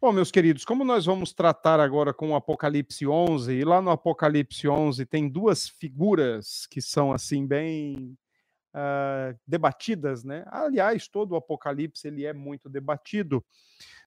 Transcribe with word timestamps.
Bom, 0.00 0.12
meus 0.12 0.30
queridos, 0.30 0.64
como 0.64 0.84
nós 0.84 1.06
vamos 1.06 1.32
tratar 1.32 1.80
agora 1.80 2.14
com 2.14 2.30
o 2.30 2.36
Apocalipse 2.36 3.04
11, 3.04 3.52
e 3.52 3.64
lá 3.64 3.82
no 3.82 3.90
Apocalipse 3.90 4.68
11 4.68 5.04
tem 5.04 5.28
duas 5.28 5.68
figuras 5.68 6.68
que 6.70 6.80
são 6.80 7.12
assim 7.12 7.44
bem 7.44 8.16
uh, 8.72 9.36
debatidas, 9.44 10.22
né? 10.22 10.44
Aliás, 10.52 11.08
todo 11.08 11.32
o 11.32 11.36
Apocalipse 11.36 12.06
ele 12.06 12.24
é 12.24 12.32
muito 12.32 12.68
debatido, 12.68 13.44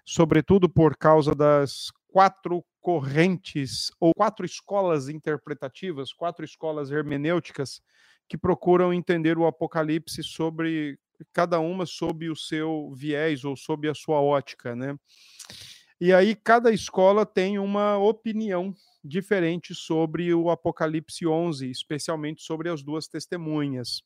sobretudo 0.06 0.70
por 0.70 0.96
causa 0.96 1.36
das 1.36 1.92
quatro 2.08 2.64
correntes 2.80 3.92
ou 4.00 4.14
quatro 4.16 4.46
escolas 4.46 5.10
interpretativas, 5.10 6.14
quatro 6.14 6.46
escolas 6.46 6.90
hermenêuticas 6.90 7.82
que 8.30 8.38
procuram 8.38 8.94
entender 8.94 9.38
o 9.38 9.46
Apocalipse 9.46 10.24
sobre 10.24 10.98
cada 11.34 11.60
uma 11.60 11.86
sob 11.86 12.30
o 12.30 12.36
seu 12.36 12.94
viés 12.96 13.44
ou 13.44 13.58
sob 13.58 13.90
a 13.90 13.94
sua 13.94 14.22
ótica, 14.22 14.74
né? 14.74 14.98
E 16.02 16.12
aí 16.12 16.36
cada 16.36 16.74
escola 16.74 17.28
tem 17.28 17.60
uma 17.60 17.96
opinião 18.00 18.74
diferente 19.04 19.76
sobre 19.76 20.34
o 20.34 20.50
Apocalipse 20.50 21.28
11, 21.28 21.70
especialmente 21.70 22.42
sobre 22.42 22.70
as 22.70 22.82
duas 22.82 23.08
testemunhas. 23.08 24.02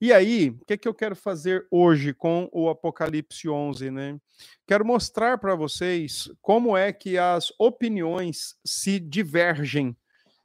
E 0.00 0.12
aí, 0.12 0.50
o 0.50 0.64
que, 0.64 0.74
é 0.74 0.76
que 0.76 0.86
eu 0.86 0.94
quero 0.94 1.16
fazer 1.16 1.66
hoje 1.72 2.14
com 2.14 2.48
o 2.52 2.68
Apocalipse 2.68 3.48
11, 3.48 3.90
né? 3.90 4.16
Quero 4.64 4.84
mostrar 4.84 5.38
para 5.38 5.56
vocês 5.56 6.30
como 6.40 6.76
é 6.76 6.92
que 6.92 7.18
as 7.18 7.52
opiniões 7.58 8.54
se 8.64 9.00
divergem 9.00 9.96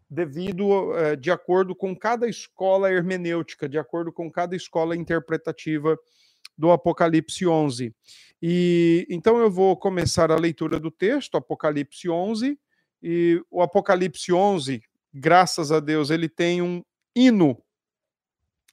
devido 0.09 0.89
uh, 0.89 1.15
de 1.15 1.29
acordo 1.29 1.75
com 1.75 1.95
cada 1.95 2.27
escola 2.27 2.91
hermenêutica, 2.91 3.69
de 3.69 3.77
acordo 3.77 4.11
com 4.11 4.31
cada 4.31 4.55
escola 4.55 4.95
interpretativa 4.95 5.95
do 6.57 6.71
Apocalipse 6.71 7.45
11. 7.45 7.93
E 8.41 9.05
então 9.09 9.37
eu 9.37 9.49
vou 9.49 9.75
começar 9.75 10.31
a 10.31 10.37
leitura 10.37 10.79
do 10.79 10.91
texto, 10.91 11.35
Apocalipse 11.35 12.09
11, 12.09 12.57
e 13.01 13.41
o 13.51 13.61
Apocalipse 13.61 14.31
11, 14.33 14.81
graças 15.13 15.71
a 15.71 15.79
Deus, 15.79 16.09
ele 16.09 16.29
tem 16.29 16.61
um 16.61 16.83
hino, 17.15 17.61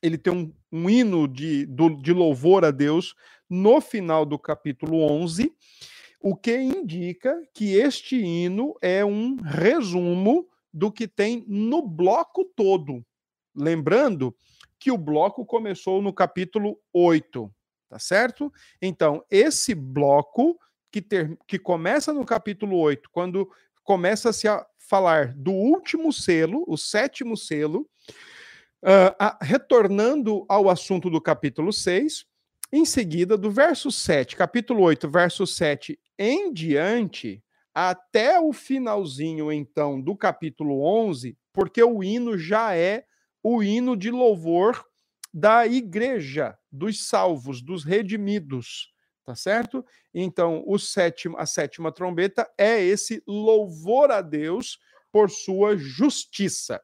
ele 0.03 0.19
tem 0.19 0.33
um, 0.33 0.53
um 0.70 0.91
hino 0.91 1.29
de, 1.29 1.67
do, 1.67 1.91
de 1.91 2.12
louvor 2.12 2.65
a 2.65 2.70
Deus 2.70 3.15
no 3.48 3.81
final 3.81 4.25
do 4.25 4.39
capítulo 4.39 5.03
11, 5.03 5.53
o 6.20 6.37
que 6.37 6.57
indica 6.57 7.37
que 7.53 7.75
este 7.75 8.17
hino 8.17 8.75
é 8.81 9.05
um 9.05 9.37
resumo 9.37 10.48
do 10.73 10.91
que 10.91 11.07
tem 11.07 11.45
no 11.47 11.83
bloco 11.83 12.45
todo. 12.45 13.05
Lembrando 13.55 14.35
que 14.79 14.91
o 14.91 14.97
bloco 14.97 15.45
começou 15.45 16.01
no 16.01 16.12
capítulo 16.12 16.79
8 16.92 17.53
tá 17.93 17.98
certo? 17.98 18.51
Então, 18.81 19.23
esse 19.31 19.75
bloco 19.75 20.59
que, 20.91 21.03
ter, 21.03 21.37
que 21.47 21.59
começa 21.59 22.11
no 22.11 22.25
capítulo 22.25 22.79
8, 22.79 23.11
quando 23.12 23.47
começa-se 23.85 24.48
a 24.48 24.67
falar 24.79 25.35
do 25.35 25.53
último 25.53 26.11
selo, 26.11 26.65
o 26.67 26.79
sétimo 26.79 27.37
selo, 27.37 27.87
uh, 28.83 29.13
a, 29.19 29.37
retornando 29.43 30.47
ao 30.48 30.70
assunto 30.70 31.11
do 31.11 31.20
capítulo 31.20 31.70
6, 31.70 32.25
em 32.73 32.87
seguida, 32.87 33.37
do 33.37 33.51
verso 33.51 33.93
7, 33.93 34.37
capítulo 34.37 34.83
8, 34.85 35.11
verso 35.11 35.47
7 35.47 36.01
em 36.19 36.51
diante, 36.51 37.45
até 37.75 38.41
o 38.41 38.55
finalzinho, 38.55 39.53
então, 39.53 40.01
do 40.01 40.17
capítulo 40.17 40.83
11, 40.83 41.37
porque 41.53 41.83
o 41.83 42.03
hino 42.03 42.39
já 42.39 42.75
é 42.75 43.05
o 43.43 43.63
hino 43.63 43.95
de 43.95 44.11
louvor 44.11 44.83
da 45.33 45.67
igreja, 45.67 46.57
dos 46.71 47.07
salvos, 47.07 47.63
dos 47.63 47.85
redimidos, 47.85 48.93
tá 49.25 49.35
certo? 49.35 49.85
Então, 50.13 50.63
o 50.67 50.79
sétimo, 50.79 51.39
a 51.39 51.47
sétima 51.47 51.91
trombeta 51.91 52.49
é 52.59 52.83
esse 52.83 53.23
louvor 53.27 54.11
a 54.11 54.21
Deus 54.21 54.79
por 55.11 55.31
sua 55.31 55.77
justiça. 55.77 56.81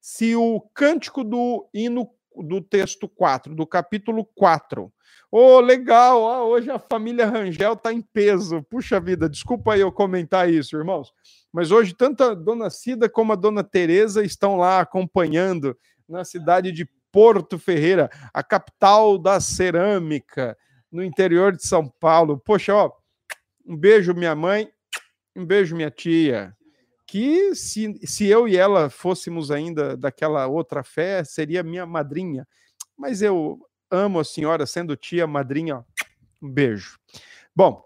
Se 0.00 0.36
o 0.36 0.60
cântico 0.74 1.24
do 1.24 1.68
hino 1.72 2.08
do 2.36 2.60
texto 2.60 3.08
4, 3.08 3.54
do 3.54 3.66
capítulo 3.66 4.24
4. 4.34 4.92
Ô, 5.30 5.56
oh, 5.56 5.60
legal, 5.60 6.22
oh, 6.22 6.48
hoje 6.48 6.70
a 6.70 6.78
família 6.78 7.26
Rangel 7.26 7.74
está 7.74 7.92
em 7.92 8.00
peso. 8.00 8.62
Puxa 8.70 9.00
vida, 9.00 9.28
desculpa 9.28 9.74
aí 9.74 9.80
eu 9.80 9.92
comentar 9.92 10.50
isso, 10.50 10.76
irmãos. 10.76 11.12
Mas 11.52 11.70
hoje 11.70 11.94
tanto 11.94 12.22
a 12.22 12.34
dona 12.34 12.70
Cida 12.70 13.08
como 13.08 13.32
a 13.32 13.36
dona 13.36 13.62
Teresa 13.64 14.24
estão 14.24 14.56
lá 14.56 14.80
acompanhando 14.80 15.76
na 16.08 16.24
cidade 16.24 16.72
de 16.72 16.88
Porto 17.10 17.58
Ferreira, 17.58 18.10
a 18.32 18.42
capital 18.42 19.18
da 19.18 19.40
cerâmica, 19.40 20.56
no 20.90 21.04
interior 21.04 21.54
de 21.54 21.66
São 21.66 21.88
Paulo. 21.88 22.38
Poxa, 22.38 22.74
ó, 22.74 22.92
um 23.66 23.76
beijo, 23.76 24.14
minha 24.14 24.34
mãe, 24.34 24.70
um 25.36 25.44
beijo, 25.44 25.76
minha 25.76 25.90
tia. 25.90 26.56
Que 27.06 27.54
se, 27.54 27.98
se 28.06 28.26
eu 28.26 28.46
e 28.46 28.56
ela 28.56 28.90
fôssemos 28.90 29.50
ainda 29.50 29.96
daquela 29.96 30.46
outra 30.46 30.82
fé, 30.82 31.24
seria 31.24 31.62
minha 31.62 31.86
madrinha. 31.86 32.46
Mas 32.96 33.22
eu 33.22 33.58
amo 33.90 34.20
a 34.20 34.24
senhora, 34.24 34.66
sendo 34.66 34.96
tia, 34.96 35.26
madrinha, 35.26 35.84
um 36.42 36.50
beijo. 36.50 36.98
Bom, 37.54 37.84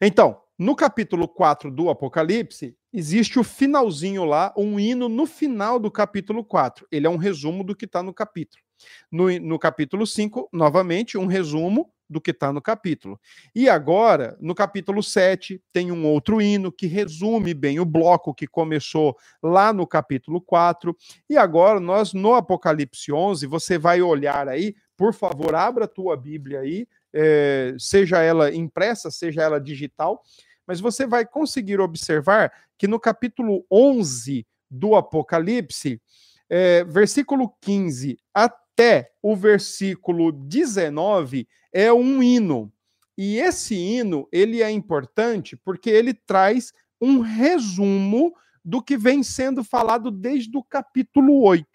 então, 0.00 0.41
no 0.58 0.76
capítulo 0.76 1.26
4 1.26 1.70
do 1.70 1.88
Apocalipse, 1.88 2.76
existe 2.92 3.38
o 3.38 3.44
finalzinho 3.44 4.24
lá, 4.24 4.52
um 4.56 4.78
hino 4.78 5.08
no 5.08 5.26
final 5.26 5.78
do 5.78 5.90
capítulo 5.90 6.44
4. 6.44 6.86
Ele 6.90 7.06
é 7.06 7.10
um 7.10 7.16
resumo 7.16 7.64
do 7.64 7.74
que 7.74 7.86
está 7.86 8.02
no 8.02 8.12
capítulo. 8.12 8.62
No, 9.10 9.30
no 9.40 9.58
capítulo 9.58 10.06
5, 10.06 10.48
novamente, 10.52 11.16
um 11.16 11.26
resumo 11.26 11.90
do 12.12 12.20
que 12.20 12.30
está 12.30 12.52
no 12.52 12.60
capítulo. 12.60 13.18
E 13.54 13.68
agora, 13.68 14.36
no 14.40 14.54
capítulo 14.54 15.02
7, 15.02 15.60
tem 15.72 15.90
um 15.90 16.06
outro 16.06 16.40
hino 16.42 16.70
que 16.70 16.86
resume 16.86 17.54
bem 17.54 17.80
o 17.80 17.84
bloco 17.84 18.34
que 18.34 18.46
começou 18.46 19.16
lá 19.42 19.72
no 19.72 19.86
capítulo 19.86 20.40
4. 20.40 20.94
E 21.28 21.36
agora, 21.36 21.80
nós, 21.80 22.12
no 22.12 22.34
Apocalipse 22.34 23.10
11, 23.10 23.46
você 23.46 23.78
vai 23.78 24.02
olhar 24.02 24.48
aí, 24.48 24.74
por 24.96 25.14
favor, 25.14 25.54
abra 25.54 25.86
a 25.86 25.88
tua 25.88 26.16
Bíblia 26.16 26.60
aí, 26.60 26.86
é, 27.14 27.74
seja 27.78 28.20
ela 28.20 28.54
impressa, 28.54 29.10
seja 29.10 29.42
ela 29.42 29.60
digital, 29.60 30.22
mas 30.66 30.80
você 30.80 31.06
vai 31.06 31.26
conseguir 31.26 31.80
observar 31.80 32.52
que 32.78 32.86
no 32.86 32.98
capítulo 32.98 33.64
11 33.70 34.46
do 34.70 34.94
Apocalipse, 34.94 36.00
é, 36.48 36.84
versículo 36.84 37.52
15 37.60 38.18
até 38.32 39.10
o 39.22 39.36
versículo 39.36 40.32
19 40.32 41.46
é 41.72 41.92
um 41.92 42.22
hino. 42.22 42.72
E 43.16 43.38
esse 43.38 43.74
hino, 43.74 44.26
ele 44.32 44.62
é 44.62 44.70
importante 44.70 45.56
porque 45.56 45.90
ele 45.90 46.14
traz 46.14 46.72
um 47.00 47.20
resumo 47.20 48.32
do 48.64 48.82
que 48.82 48.96
vem 48.96 49.22
sendo 49.22 49.64
falado 49.64 50.10
desde 50.10 50.56
o 50.56 50.62
capítulo 50.62 51.42
8. 51.42 51.66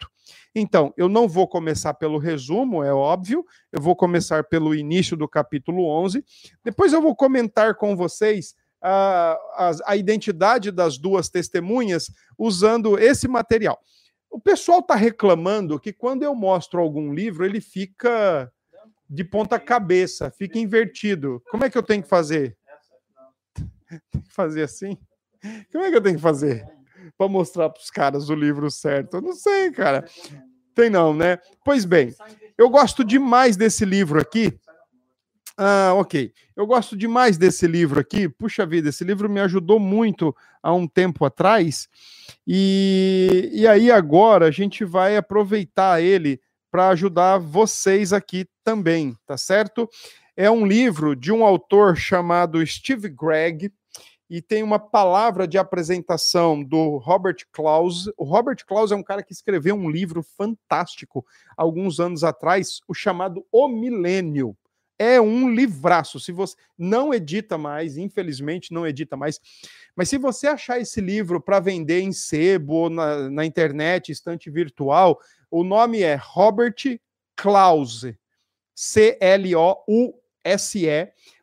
Então, 0.58 0.92
eu 0.96 1.08
não 1.08 1.28
vou 1.28 1.46
começar 1.46 1.94
pelo 1.94 2.18
resumo, 2.18 2.82
é 2.82 2.92
óbvio, 2.92 3.44
eu 3.72 3.80
vou 3.80 3.94
começar 3.94 4.44
pelo 4.44 4.74
início 4.74 5.16
do 5.16 5.28
capítulo 5.28 5.86
11. 5.86 6.24
Depois 6.64 6.92
eu 6.92 7.00
vou 7.00 7.14
comentar 7.14 7.76
com 7.76 7.96
vocês 7.96 8.54
a, 8.80 9.38
a, 9.54 9.70
a 9.86 9.96
identidade 9.96 10.70
das 10.70 10.98
duas 10.98 11.28
testemunhas 11.28 12.10
usando 12.36 12.98
esse 12.98 13.28
material. 13.28 13.78
O 14.30 14.40
pessoal 14.40 14.80
está 14.80 14.94
reclamando 14.94 15.80
que 15.80 15.92
quando 15.92 16.22
eu 16.22 16.34
mostro 16.34 16.80
algum 16.80 17.12
livro, 17.12 17.44
ele 17.44 17.60
fica 17.60 18.52
de 19.08 19.24
ponta 19.24 19.58
cabeça, 19.58 20.30
fica 20.30 20.58
invertido. 20.58 21.42
Como 21.50 21.64
é 21.64 21.70
que 21.70 21.78
eu 21.78 21.82
tenho 21.82 22.02
que 22.02 22.08
fazer? 22.08 22.56
Tem 24.10 24.20
que 24.20 24.32
fazer 24.34 24.62
assim? 24.62 24.98
Como 25.72 25.84
é 25.84 25.90
que 25.90 25.96
eu 25.96 26.02
tenho 26.02 26.16
que 26.16 26.22
fazer? 26.22 26.66
Para 27.16 27.28
mostrar 27.28 27.70
para 27.70 27.80
os 27.80 27.90
caras 27.90 28.28
o 28.28 28.34
livro 28.34 28.70
certo? 28.70 29.16
Eu 29.16 29.22
não 29.22 29.32
sei, 29.32 29.70
cara. 29.70 30.04
Tem 30.78 30.88
não, 30.88 31.12
né? 31.12 31.40
Pois 31.64 31.84
bem, 31.84 32.14
eu 32.56 32.70
gosto 32.70 33.02
demais 33.02 33.56
desse 33.56 33.84
livro 33.84 34.20
aqui. 34.20 34.56
Ah, 35.56 35.92
ok. 35.96 36.32
Eu 36.54 36.68
gosto 36.68 36.96
demais 36.96 37.36
desse 37.36 37.66
livro 37.66 37.98
aqui. 37.98 38.28
Puxa 38.28 38.64
vida, 38.64 38.90
esse 38.90 39.02
livro 39.02 39.28
me 39.28 39.40
ajudou 39.40 39.80
muito 39.80 40.32
há 40.62 40.72
um 40.72 40.86
tempo 40.86 41.24
atrás. 41.24 41.88
E, 42.46 43.50
e 43.52 43.66
aí 43.66 43.90
agora 43.90 44.46
a 44.46 44.50
gente 44.52 44.84
vai 44.84 45.16
aproveitar 45.16 46.00
ele 46.00 46.40
para 46.70 46.90
ajudar 46.90 47.38
vocês 47.38 48.12
aqui 48.12 48.46
também, 48.62 49.16
tá 49.26 49.36
certo? 49.36 49.90
É 50.36 50.48
um 50.48 50.64
livro 50.64 51.16
de 51.16 51.32
um 51.32 51.44
autor 51.44 51.96
chamado 51.96 52.64
Steve 52.64 53.08
Gregg 53.08 53.72
e 54.30 54.42
tem 54.42 54.62
uma 54.62 54.78
palavra 54.78 55.48
de 55.48 55.56
apresentação 55.56 56.62
do 56.62 56.98
Robert 56.98 57.46
Klaus. 57.50 58.10
O 58.16 58.24
Robert 58.24 58.58
Klaus 58.66 58.92
é 58.92 58.94
um 58.94 59.02
cara 59.02 59.22
que 59.22 59.32
escreveu 59.32 59.74
um 59.74 59.88
livro 59.88 60.22
fantástico 60.22 61.24
alguns 61.56 61.98
anos 61.98 62.22
atrás, 62.22 62.80
o 62.86 62.92
chamado 62.92 63.46
O 63.50 63.68
Milênio. 63.68 64.54
É 64.98 65.20
um 65.20 65.48
livraço. 65.48 66.18
Se 66.18 66.32
você 66.32 66.56
não 66.76 67.14
edita 67.14 67.56
mais, 67.56 67.96
infelizmente 67.96 68.74
não 68.74 68.84
edita 68.86 69.16
mais, 69.16 69.40
mas 69.94 70.08
se 70.08 70.18
você 70.18 70.48
achar 70.48 70.80
esse 70.80 71.00
livro 71.00 71.40
para 71.40 71.60
vender 71.60 72.00
em 72.00 72.12
sebo 72.12 72.74
ou 72.74 72.90
na, 72.90 73.30
na 73.30 73.46
internet, 73.46 74.10
estante 74.10 74.50
virtual, 74.50 75.20
o 75.50 75.62
nome 75.62 76.02
é 76.02 76.16
Robert 76.16 76.74
Klause, 77.36 78.18
C-L-O-U-S-E, 78.74 79.12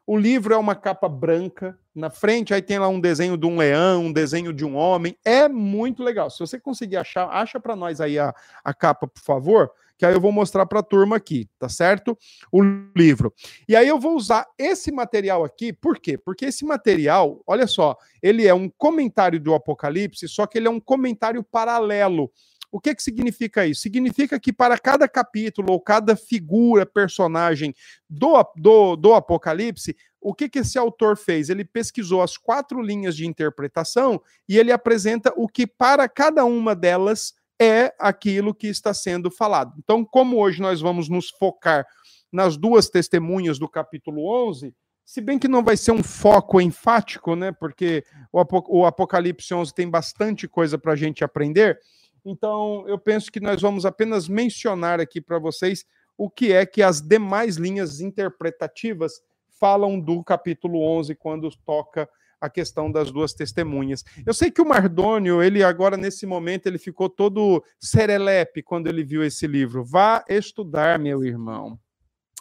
O 0.07 0.15
livro 0.15 0.53
é 0.53 0.57
uma 0.57 0.75
capa 0.75 1.09
branca, 1.09 1.79
na 1.93 2.11
frente 2.11 2.53
aí 2.53 2.61
tem 2.61 2.77
lá 2.77 2.87
um 2.87 2.99
desenho 2.99 3.35
de 3.35 3.47
um 3.47 3.57
leão, 3.57 4.05
um 4.05 4.13
desenho 4.13 4.53
de 4.53 4.63
um 4.63 4.75
homem. 4.75 5.17
É 5.25 5.47
muito 5.47 6.03
legal. 6.03 6.29
Se 6.29 6.39
você 6.39 6.59
conseguir 6.59 6.97
achar, 6.97 7.27
acha 7.29 7.59
para 7.59 7.75
nós 7.75 7.99
aí 7.99 8.19
a, 8.19 8.31
a 8.63 8.73
capa, 8.73 9.07
por 9.07 9.21
favor, 9.21 9.71
que 9.97 10.05
aí 10.05 10.13
eu 10.13 10.21
vou 10.21 10.31
mostrar 10.31 10.65
para 10.67 10.81
a 10.81 10.83
turma 10.83 11.15
aqui, 11.15 11.49
tá 11.57 11.69
certo? 11.69 12.17
O 12.51 12.61
livro. 12.95 13.33
E 13.67 13.75
aí 13.75 13.87
eu 13.87 13.99
vou 13.99 14.15
usar 14.15 14.45
esse 14.59 14.91
material 14.91 15.43
aqui, 15.43 15.73
por 15.73 15.97
quê? 15.97 16.17
Porque 16.17 16.45
esse 16.45 16.65
material, 16.65 17.41
olha 17.47 17.65
só, 17.65 17.97
ele 18.21 18.45
é 18.45 18.53
um 18.53 18.69
comentário 18.69 19.39
do 19.39 19.53
Apocalipse, 19.55 20.27
só 20.27 20.45
que 20.45 20.57
ele 20.57 20.67
é 20.67 20.71
um 20.71 20.79
comentário 20.79 21.41
paralelo. 21.43 22.31
O 22.75 22.79
que, 22.81 22.93
que 22.93 23.01
significa 23.01 23.65
isso? 23.65 23.79
Significa 23.79 24.37
que 24.37 24.51
para 24.51 24.77
cada 24.77 25.07
capítulo 25.07 25.71
ou 25.71 25.79
cada 25.79 26.13
figura, 26.13 26.85
personagem 26.85 27.73
do, 28.09 28.33
do, 28.57 28.97
do 28.97 29.13
Apocalipse, 29.13 29.95
o 30.19 30.33
que, 30.33 30.49
que 30.49 30.59
esse 30.59 30.77
autor 30.77 31.15
fez? 31.15 31.49
Ele 31.49 31.63
pesquisou 31.63 32.21
as 32.21 32.35
quatro 32.35 32.81
linhas 32.81 33.15
de 33.15 33.25
interpretação 33.25 34.21
e 34.45 34.57
ele 34.57 34.73
apresenta 34.73 35.31
o 35.37 35.47
que 35.47 35.65
para 35.65 36.09
cada 36.09 36.43
uma 36.43 36.75
delas 36.75 37.33
é 37.57 37.95
aquilo 37.97 38.53
que 38.53 38.67
está 38.67 38.93
sendo 38.93 39.31
falado. 39.31 39.73
Então, 39.77 40.03
como 40.03 40.37
hoje 40.37 40.61
nós 40.61 40.81
vamos 40.81 41.07
nos 41.07 41.29
focar 41.29 41.87
nas 42.29 42.57
duas 42.57 42.89
testemunhas 42.89 43.57
do 43.57 43.69
capítulo 43.69 44.27
11, 44.49 44.75
se 45.05 45.21
bem 45.21 45.39
que 45.39 45.47
não 45.47 45.63
vai 45.63 45.77
ser 45.77 45.91
um 45.91 46.03
foco 46.03 46.59
enfático, 46.59 47.37
né? 47.37 47.53
Porque 47.53 48.03
o 48.33 48.85
Apocalipse 48.85 49.53
11 49.53 49.73
tem 49.73 49.89
bastante 49.89 50.45
coisa 50.45 50.77
para 50.77 50.91
a 50.91 50.95
gente 50.97 51.23
aprender. 51.23 51.79
Então, 52.25 52.83
eu 52.87 52.97
penso 52.97 53.31
que 53.31 53.39
nós 53.39 53.61
vamos 53.61 53.85
apenas 53.85 54.27
mencionar 54.27 54.99
aqui 54.99 55.21
para 55.21 55.37
vocês 55.37 55.85
o 56.17 56.29
que 56.29 56.51
é 56.51 56.65
que 56.65 56.81
as 56.81 56.99
demais 56.99 57.55
linhas 57.55 58.01
interpretativas 58.01 59.21
falam 59.59 59.99
do 59.99 60.23
capítulo 60.23 60.81
11 60.81 61.13
quando 61.15 61.49
toca 61.65 62.09
a 62.41 62.49
questão 62.49 62.91
das 62.91 63.11
duas 63.11 63.33
testemunhas. 63.33 64.03
Eu 64.25 64.33
sei 64.33 64.51
que 64.51 64.61
o 64.61 64.65
Mardônio, 64.65 65.41
ele 65.41 65.63
agora 65.63 65.97
nesse 65.97 66.25
momento, 66.25 66.67
ele 66.67 66.77
ficou 66.77 67.09
todo 67.09 67.63
serelepe 67.79 68.61
quando 68.61 68.87
ele 68.87 69.03
viu 69.03 69.23
esse 69.23 69.47
livro. 69.47 69.83
Vá 69.83 70.23
estudar, 70.27 70.99
meu 70.99 71.23
irmão. 71.23 71.79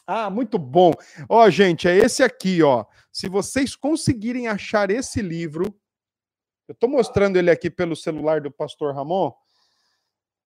Ah, 0.07 0.29
muito 0.29 0.59
bom. 0.59 0.93
Ó, 1.29 1.49
gente, 1.49 1.89
é 1.89 1.97
esse 1.97 2.23
aqui, 2.23 2.63
ó. 2.63 2.85
Se 3.11 3.29
vocês 3.29 3.75
conseguirem 3.75 4.49
achar 4.49 4.91
esse 4.91 5.23
livro, 5.23 5.75
eu 6.69 6.73
estou 6.73 6.89
mostrando 6.89 7.37
ele 7.37 7.51
aqui 7.51 7.71
pelo 7.71 7.97
celular 7.97 8.41
do 8.41 8.51
pastor 8.51 8.95
Ramon, 8.95 9.33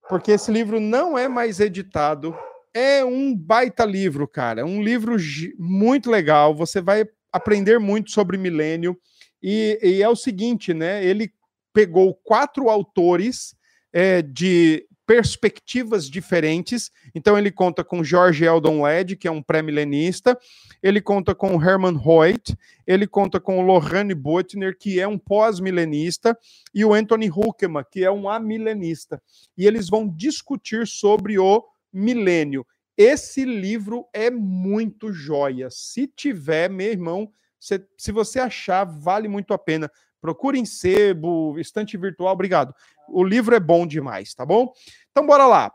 porque 0.08 0.32
esse 0.32 0.50
livro 0.50 0.81
não 0.81 1.16
é 1.16 1.28
mais 1.28 1.60
editado. 1.60 2.34
É 2.72 3.05
um 3.05 3.34
baita 3.37 3.84
livro, 3.84 4.26
cara. 4.26 4.64
Um 4.64 4.82
livro 4.82 5.16
muito 5.58 6.10
legal. 6.10 6.55
Você 6.55 6.81
vai 6.81 7.05
aprender 7.32 7.78
muito 7.78 8.10
sobre 8.10 8.38
milênio. 8.38 8.99
E, 9.43 9.78
e 9.82 10.02
é 10.02 10.08
o 10.08 10.16
seguinte, 10.16 10.72
né? 10.72 11.05
Ele 11.05 11.32
pegou 11.72 12.14
quatro 12.14 12.69
autores 12.69 13.55
é, 13.93 14.22
de 14.22 14.88
perspectivas 15.08 16.05
diferentes. 16.10 16.93
Então 17.14 17.38
ele 17.38 17.50
conta 17.50 17.82
com 17.82 18.05
George 18.05 18.44
Eldon 18.44 18.82
Led, 18.82 19.16
que 19.16 19.26
é 19.26 19.31
um 19.31 19.43
pré-milenista, 19.43 20.38
ele 20.82 21.00
conta 21.00 21.34
com 21.34 21.60
Herman 21.60 21.99
Hoyt, 21.99 22.55
ele 22.87 23.06
conta 23.06 23.40
com 23.40 23.64
Lorraine 23.64 24.14
Botner, 24.14 24.76
que 24.78 25.00
é 25.00 25.08
um 25.08 25.19
pós-milenista, 25.19 26.38
e 26.75 26.84
o 26.84 26.93
Anthony 26.93 27.31
Huckman, 27.31 27.84
que 27.90 28.05
é 28.05 28.10
um 28.10 28.28
amilenista. 28.28 29.20
E 29.56 29.66
eles 29.66 29.88
vão 29.88 30.06
discutir 30.06 30.87
sobre 30.87 31.38
o 31.38 31.64
milênio. 31.90 32.66
Esse 32.94 33.46
livro 33.46 34.06
é 34.12 34.31
muito 34.31 35.10
joia. 35.10 35.70
Se 35.70 36.06
tiver, 36.06 36.69
meu 36.69 36.93
irmão, 36.93 37.32
se, 37.58 37.82
se 37.96 38.12
você 38.12 38.40
achar, 38.40 38.84
vale 38.84 39.26
muito 39.26 39.55
a 39.55 39.58
pena. 39.58 39.90
Procure 40.20 40.59
em 40.59 40.65
sebo, 40.65 41.59
estante 41.59 41.97
virtual, 41.97 42.32
obrigado. 42.32 42.75
O 43.09 43.25
livro 43.25 43.55
é 43.55 43.61
bom 43.61 43.87
demais, 43.87 44.35
tá 44.35 44.44
bom? 44.44 44.73
Então, 45.11 45.26
bora 45.26 45.47
lá. 45.47 45.73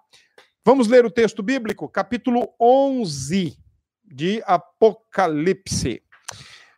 Vamos 0.65 0.87
ler 0.87 1.05
o 1.05 1.11
texto 1.11 1.43
bíblico, 1.43 1.89
capítulo 1.89 2.49
11 2.59 3.57
de 4.03 4.41
Apocalipse. 4.45 6.01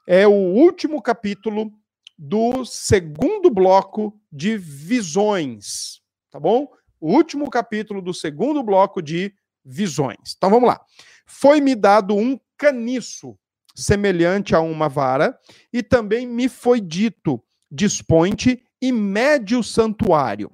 É 0.07 0.27
o 0.27 0.31
último 0.31 1.01
capítulo 1.01 1.71
do 2.17 2.63
segundo 2.65 3.49
bloco 3.49 4.19
de 4.31 4.57
visões, 4.57 6.01
tá 6.31 6.39
bom? 6.39 6.71
O 6.99 7.11
último 7.11 7.49
capítulo 7.49 8.01
do 8.01 8.13
segundo 8.13 8.63
bloco 8.63 9.01
de 9.01 9.33
visões. 9.63 10.33
Então 10.37 10.49
vamos 10.49 10.69
lá. 10.69 10.79
Foi-me 11.25 11.75
dado 11.75 12.15
um 12.15 12.39
caniço 12.57 13.37
semelhante 13.75 14.55
a 14.55 14.61
uma 14.61 14.87
vara, 14.87 15.37
e 15.71 15.83
também 15.83 16.25
me 16.25 16.47
foi 16.47 16.79
dito: 16.79 17.43
dispõe-te 17.71 18.63
e 18.81 18.91
mede 18.91 19.55
o 19.55 19.63
santuário 19.63 20.51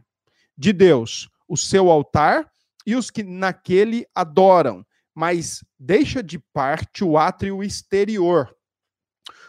de 0.57 0.71
Deus, 0.71 1.29
o 1.47 1.57
seu 1.57 1.89
altar 1.89 2.49
e 2.85 2.95
os 2.95 3.09
que 3.09 3.23
naquele 3.23 4.05
adoram, 4.15 4.85
mas 5.13 5.63
deixa 5.79 6.23
de 6.23 6.39
parte 6.39 7.03
o 7.03 7.17
átrio 7.17 7.63
exterior, 7.63 8.55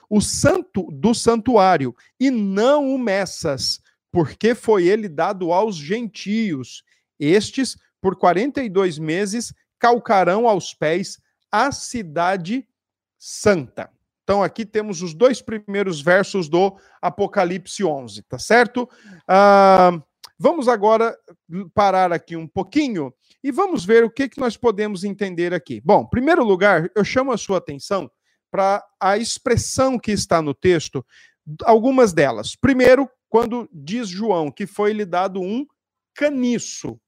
o 0.09 0.21
santo 0.21 0.91
do 0.91 1.15
santuário, 1.15 1.95
e 2.21 2.31
não 2.31 2.95
o 2.95 2.99
meças, 2.99 3.81
porque 4.11 4.55
foi 4.55 4.87
ele 4.87 5.09
dado 5.09 5.53
aos 5.53 5.77
gentios. 5.77 6.83
Estes, 7.19 7.79
por 8.01 8.17
42 8.17 8.99
meses, 8.99 9.55
calcarão 9.79 10.47
aos 10.47 10.75
pés 10.75 11.19
a 11.51 11.73
cidade 11.73 12.69
santa. 13.19 13.91
Então, 14.23 14.43
aqui 14.43 14.65
temos 14.65 15.03
os 15.03 15.15
dois 15.15 15.43
primeiros 15.43 16.01
versos 16.01 16.49
do 16.49 16.77
Apocalipse 17.01 17.85
11, 17.85 18.23
tá 18.23 18.39
certo? 18.39 18.89
Ah, 19.27 19.91
vamos 20.39 20.69
agora 20.69 21.17
parar 21.75 22.13
aqui 22.13 22.37
um 22.37 22.47
pouquinho 22.47 23.13
e 23.43 23.51
vamos 23.51 23.85
ver 23.85 24.05
o 24.05 24.11
que, 24.11 24.29
que 24.29 24.41
nós 24.41 24.57
podemos 24.57 25.03
entender 25.03 25.53
aqui. 25.53 25.81
Bom, 25.85 26.03
em 26.03 26.11
primeiro 26.11 26.45
lugar, 26.45 26.89
eu 26.95 27.05
chamo 27.05 27.33
a 27.33 27.37
sua 27.37 27.59
atenção 27.59 28.11
para 28.51 28.85
a 29.01 29.17
expressão 29.17 29.99
que 29.99 30.13
está 30.13 30.41
no 30.41 30.55
texto, 30.55 31.05
algumas 31.65 32.13
delas. 32.13 32.55
Primeiro, 32.55 33.09
quando 33.29 33.69
diz 33.73 34.09
João 34.09 34.51
que 34.51 34.67
foi 34.67 34.93
lhe 34.93 35.05
dado 35.05 35.41
um 35.41 35.67
caniço 36.15 37.01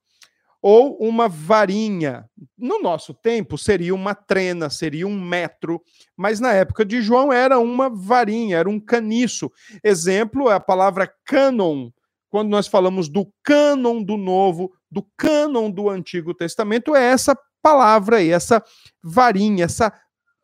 ou 0.67 0.97
uma 0.97 1.29
varinha. 1.29 2.25
No 2.57 2.81
nosso 2.81 3.13
tempo 3.13 3.59
seria 3.59 3.95
uma 3.95 4.15
trena, 4.15 4.71
seria 4.71 5.07
um 5.07 5.21
metro, 5.21 5.83
mas 6.17 6.41
na 6.41 6.55
época 6.55 6.87
de 6.87 7.03
João 7.03 7.31
era 7.31 7.59
uma 7.59 7.91
varinha, 7.91 8.57
era 8.57 8.71
um 8.71 8.81
caniço. 8.81 9.53
Exemplo 9.85 10.51
é 10.51 10.55
a 10.55 10.61
palavra 10.61 11.07
cânon. 11.27 11.91
Quando 12.31 12.49
nós 12.49 12.67
falamos 12.67 13.11
do 13.11 13.31
cânon 13.43 14.03
do 14.03 14.17
Novo, 14.17 14.73
do 14.91 15.07
cânon 15.19 15.71
do 15.71 15.91
Antigo 15.91 16.33
Testamento, 16.33 16.97
é 16.97 17.05
essa 17.11 17.39
palavra 17.61 18.17
aí, 18.17 18.31
essa 18.31 18.65
varinha, 19.03 19.67
essa, 19.67 19.93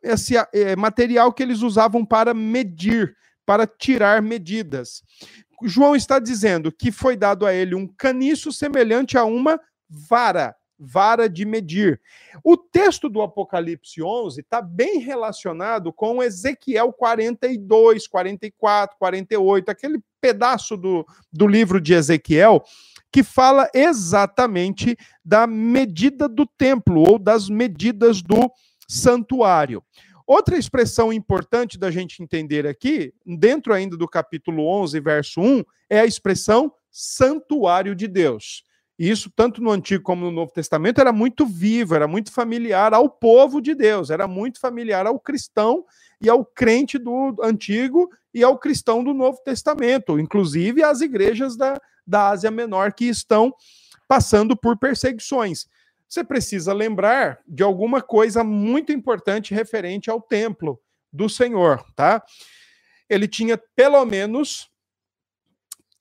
esse 0.03 0.35
é, 0.37 0.75
material 0.75 1.33
que 1.33 1.41
eles 1.41 1.63
usavam 1.63 2.05
para 2.05 2.31
medir, 2.31 3.15
para 3.43 3.65
tirar 3.65 4.21
medidas. 4.21 5.01
João 5.63 5.95
está 5.95 6.19
dizendo 6.19 6.71
que 6.71 6.91
foi 6.91 7.17
dado 7.17 7.43
a 7.43 7.53
ele 7.53 7.73
um 7.73 7.87
caniço 7.87 8.51
semelhante 8.51 9.17
a 9.17 9.25
uma 9.25 9.59
vara, 9.91 10.55
vara 10.79 11.29
de 11.29 11.45
medir. 11.45 11.99
O 12.43 12.55
texto 12.55 13.09
do 13.09 13.21
Apocalipse 13.21 14.01
11 14.01 14.41
está 14.41 14.61
bem 14.61 14.99
relacionado 14.99 15.91
com 15.91 16.23
Ezequiel 16.23 16.93
42, 16.93 18.07
44, 18.07 18.97
48, 18.97 19.69
aquele 19.69 19.99
pedaço 20.21 20.77
do, 20.77 21.05
do 21.31 21.47
livro 21.47 21.81
de 21.81 21.93
Ezequiel 21.93 22.63
que 23.11 23.23
fala 23.23 23.69
exatamente 23.73 24.97
da 25.23 25.45
medida 25.45 26.29
do 26.29 26.45
templo 26.45 27.01
ou 27.01 27.19
das 27.19 27.49
medidas 27.49 28.21
do 28.21 28.49
santuário. 28.87 29.83
Outra 30.25 30.57
expressão 30.57 31.11
importante 31.11 31.77
da 31.77 31.91
gente 31.91 32.23
entender 32.23 32.65
aqui, 32.65 33.13
dentro 33.25 33.73
ainda 33.73 33.97
do 33.97 34.07
capítulo 34.07 34.65
11, 34.65 34.97
verso 35.01 35.41
1, 35.41 35.63
é 35.89 35.99
a 35.99 36.05
expressão 36.05 36.71
santuário 36.89 37.93
de 37.93 38.07
Deus. 38.07 38.63
E 39.01 39.09
isso, 39.09 39.31
tanto 39.35 39.63
no 39.63 39.71
Antigo 39.71 40.03
como 40.03 40.25
no 40.25 40.31
Novo 40.31 40.51
Testamento, 40.51 41.01
era 41.01 41.11
muito 41.11 41.43
vivo, 41.43 41.95
era 41.95 42.07
muito 42.07 42.31
familiar 42.31 42.93
ao 42.93 43.09
povo 43.09 43.59
de 43.59 43.73
Deus, 43.73 44.11
era 44.11 44.27
muito 44.27 44.59
familiar 44.59 45.07
ao 45.07 45.19
cristão 45.19 45.83
e 46.21 46.29
ao 46.29 46.45
crente 46.45 46.99
do 46.99 47.35
Antigo 47.41 48.11
e 48.31 48.43
ao 48.43 48.59
cristão 48.59 49.03
do 49.03 49.11
Novo 49.11 49.39
Testamento, 49.43 50.19
inclusive 50.19 50.83
às 50.83 51.01
igrejas 51.01 51.57
da, 51.57 51.81
da 52.05 52.27
Ásia 52.27 52.51
Menor 52.51 52.93
que 52.93 53.05
estão 53.05 53.51
passando 54.07 54.55
por 54.55 54.77
perseguições. 54.77 55.65
Você 56.07 56.23
precisa 56.23 56.71
lembrar 56.71 57.39
de 57.47 57.63
alguma 57.63 58.03
coisa 58.03 58.43
muito 58.43 58.91
importante 58.91 59.51
referente 59.51 60.11
ao 60.11 60.21
templo 60.21 60.79
do 61.11 61.27
Senhor, 61.27 61.83
tá? 61.95 62.21
Ele 63.09 63.27
tinha 63.27 63.59
pelo 63.75 64.05
menos 64.05 64.70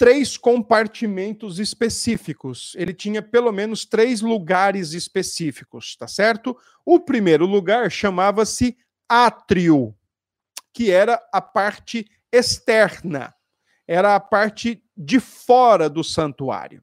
três 0.01 0.39
compartimentos 0.39 1.59
específicos. 1.59 2.73
Ele 2.75 2.95
tinha 2.95 3.21
pelo 3.21 3.53
menos 3.53 3.85
três 3.85 4.23
lugares 4.23 4.95
específicos, 4.95 5.95
tá 5.95 6.09
certo? 6.09 6.57
O 6.87 6.99
primeiro 6.99 7.45
lugar 7.45 7.91
chamava-se 7.91 8.79
átrio. 9.07 9.95
que 10.73 10.91
era 10.91 11.21
a 11.31 11.43
parte 11.43 12.07
externa, 12.33 13.35
era 13.87 14.15
a 14.15 14.21
parte 14.21 14.83
de 14.97 15.21
fora 15.21 15.91
do 15.91 16.03
santuário. 16.03 16.83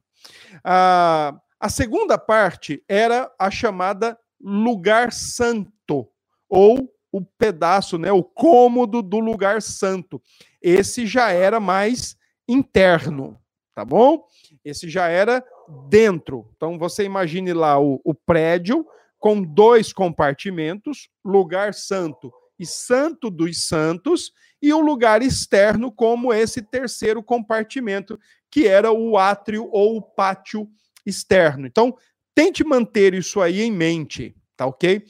A, 0.62 1.34
a 1.58 1.68
segunda 1.68 2.18
parte 2.18 2.84
era 2.86 3.28
a 3.36 3.50
chamada 3.50 4.16
lugar 4.40 5.10
santo, 5.12 6.08
ou 6.48 6.88
o 7.10 7.20
pedaço, 7.20 7.98
né, 7.98 8.12
o 8.12 8.22
cômodo 8.22 9.02
do 9.02 9.18
lugar 9.18 9.60
santo. 9.60 10.22
Esse 10.62 11.04
já 11.04 11.32
era 11.32 11.58
mais 11.58 12.16
interno, 12.48 13.38
tá 13.74 13.84
bom? 13.84 14.24
Esse 14.64 14.88
já 14.88 15.08
era 15.08 15.44
dentro. 15.88 16.50
Então 16.56 16.78
você 16.78 17.04
imagine 17.04 17.52
lá 17.52 17.78
o, 17.78 18.00
o 18.02 18.14
prédio 18.14 18.86
com 19.18 19.42
dois 19.42 19.92
compartimentos, 19.92 21.08
lugar 21.24 21.74
santo 21.74 22.32
e 22.58 22.64
santo 22.64 23.30
dos 23.30 23.66
santos, 23.66 24.32
e 24.60 24.72
um 24.72 24.80
lugar 24.80 25.22
externo 25.22 25.92
como 25.92 26.32
esse 26.32 26.62
terceiro 26.62 27.22
compartimento, 27.22 28.18
que 28.50 28.66
era 28.66 28.90
o 28.90 29.16
átrio 29.16 29.68
ou 29.70 29.96
o 29.96 30.02
pátio 30.02 30.68
externo. 31.06 31.66
Então, 31.66 31.96
tente 32.34 32.64
manter 32.64 33.14
isso 33.14 33.40
aí 33.40 33.60
em 33.62 33.70
mente, 33.70 34.34
tá 34.56 34.66
ok? 34.66 35.04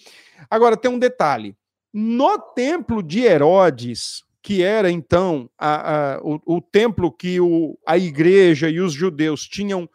Agora, 0.50 0.76
tem 0.76 0.90
um 0.90 0.98
detalhe. 0.98 1.56
No 1.92 2.38
templo 2.38 3.02
de 3.02 3.20
Herodes, 3.20 4.22
que 4.48 4.62
era 4.62 4.90
então 4.90 5.50
a, 5.58 6.14
a, 6.14 6.20
o, 6.22 6.56
o, 6.56 6.58
templo 6.62 7.12
que 7.12 7.38
o, 7.38 7.78
a 7.86 7.98
igreja 7.98 8.70
e 8.70 8.80
os 8.80 8.94
judeus 8.94 9.46
tinham 9.46 9.86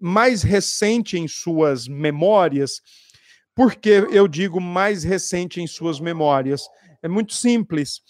mais 0.00 0.42
recente 0.42 1.16
em 1.16 1.28
suas 1.28 1.86
memórias, 1.86 2.82
por 3.54 3.76
que 3.76 4.04
eu 4.10 4.26
digo 4.26 4.60
mais 4.60 5.04
recente 5.04 5.60
em 5.60 5.66
suas 5.68 6.00
memórias? 6.00 6.62
É 7.00 7.06
muito 7.06 7.34
simples, 7.34 8.00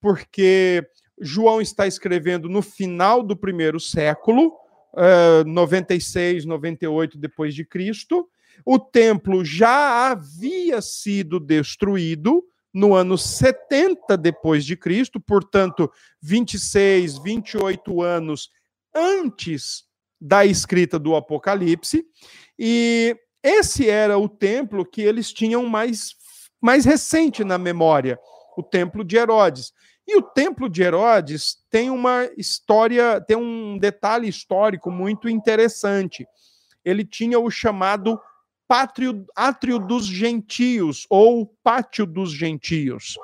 porque 0.00 0.84
João 1.20 1.60
está 1.60 1.86
escrevendo 1.86 2.48
no 2.48 2.60
final 2.60 3.22
do 3.22 3.36
primeiro 3.36 3.78
século, 3.78 4.48
uh, 4.92 5.44
96, 5.46 6.46
98 6.46 7.16
depois 7.16 7.54
de 7.54 7.64
Cristo. 7.64 8.28
O 8.66 8.76
templo 8.76 9.44
já 9.44 10.10
havia 10.10 10.82
sido 10.82 11.38
destruído 11.38 12.42
no 12.74 12.92
ano 12.92 13.16
70 13.16 14.16
depois 14.16 14.64
de 14.64 14.76
Cristo, 14.76 15.20
portanto, 15.20 15.88
26, 16.20 17.18
28 17.18 18.02
anos 18.02 18.50
antes 18.92 19.84
da 20.20 20.44
escrita 20.44 20.98
do 20.98 21.14
Apocalipse, 21.14 22.04
e 22.58 23.16
esse 23.42 23.88
era 23.88 24.18
o 24.18 24.28
templo 24.28 24.84
que 24.84 25.02
eles 25.02 25.32
tinham 25.32 25.64
mais, 25.66 26.14
mais 26.60 26.84
recente 26.84 27.44
na 27.44 27.58
memória, 27.58 28.18
o 28.56 28.62
templo 28.62 29.04
de 29.04 29.16
Herodes. 29.16 29.72
E 30.06 30.16
o 30.16 30.22
templo 30.22 30.68
de 30.68 30.82
Herodes 30.82 31.58
tem 31.70 31.90
uma 31.90 32.28
história, 32.36 33.20
tem 33.20 33.36
um 33.36 33.78
detalhe 33.78 34.28
histórico 34.28 34.90
muito 34.90 35.28
interessante. 35.28 36.26
Ele 36.84 37.04
tinha 37.04 37.38
o 37.38 37.50
chamado 37.50 38.20
pátrio, 38.74 39.24
átrio 39.36 39.78
dos 39.78 40.04
gentios, 40.04 41.06
ou 41.08 41.46
pátio 41.62 42.04
dos 42.04 42.32
gentios. 42.32 43.16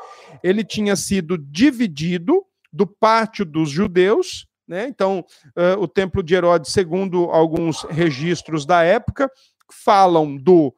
Ele 0.45 0.63
tinha 0.63 0.95
sido 0.95 1.37
dividido 1.37 2.47
do 2.73 2.87
pátio 2.87 3.45
dos 3.45 3.69
judeus, 3.69 4.47
né? 4.69 4.87
Então, 4.87 5.25
uh, 5.57 5.81
o 5.81 5.89
templo 5.89 6.23
de 6.23 6.37
Herodes, 6.37 6.73
segundo 6.73 7.25
alguns 7.33 7.83
registros 7.83 8.65
da 8.65 8.85
época, 8.85 9.29
falam 9.73 10.37
do 10.37 10.73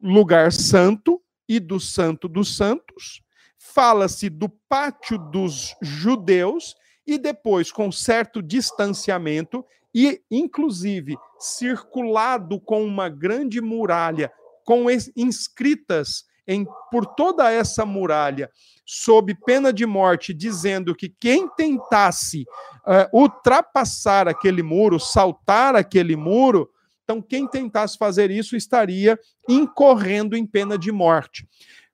lugar 0.00 0.52
santo 0.52 1.20
e 1.48 1.58
do 1.58 1.80
santo 1.80 2.28
dos 2.28 2.56
santos, 2.56 3.20
fala-se 3.58 4.30
do 4.30 4.48
pátio 4.68 5.18
dos 5.18 5.74
judeus 5.82 6.76
e 7.04 7.18
depois, 7.18 7.72
com 7.72 7.90
certo 7.90 8.40
distanciamento 8.40 9.64
e, 9.94 10.20
inclusive, 10.30 11.16
circulado 11.38 12.60
com 12.60 12.84
uma 12.84 13.08
grande 13.08 13.60
muralha, 13.60 14.32
com 14.64 14.86
inscritas 15.16 16.24
em, 16.46 16.66
por 16.90 17.06
toda 17.06 17.50
essa 17.50 17.86
muralha, 17.86 18.50
sob 18.84 19.34
pena 19.46 19.72
de 19.72 19.86
morte, 19.86 20.34
dizendo 20.34 20.94
que 20.94 21.08
quem 21.08 21.48
tentasse 21.48 22.42
uh, 22.42 23.18
ultrapassar 23.18 24.28
aquele 24.28 24.62
muro, 24.62 24.98
saltar 24.98 25.74
aquele 25.76 26.16
muro, 26.16 26.68
então 27.02 27.22
quem 27.22 27.46
tentasse 27.46 27.96
fazer 27.96 28.30
isso 28.30 28.56
estaria 28.56 29.18
incorrendo 29.48 30.36
em 30.36 30.46
pena 30.46 30.76
de 30.76 30.90
morte. 30.90 31.46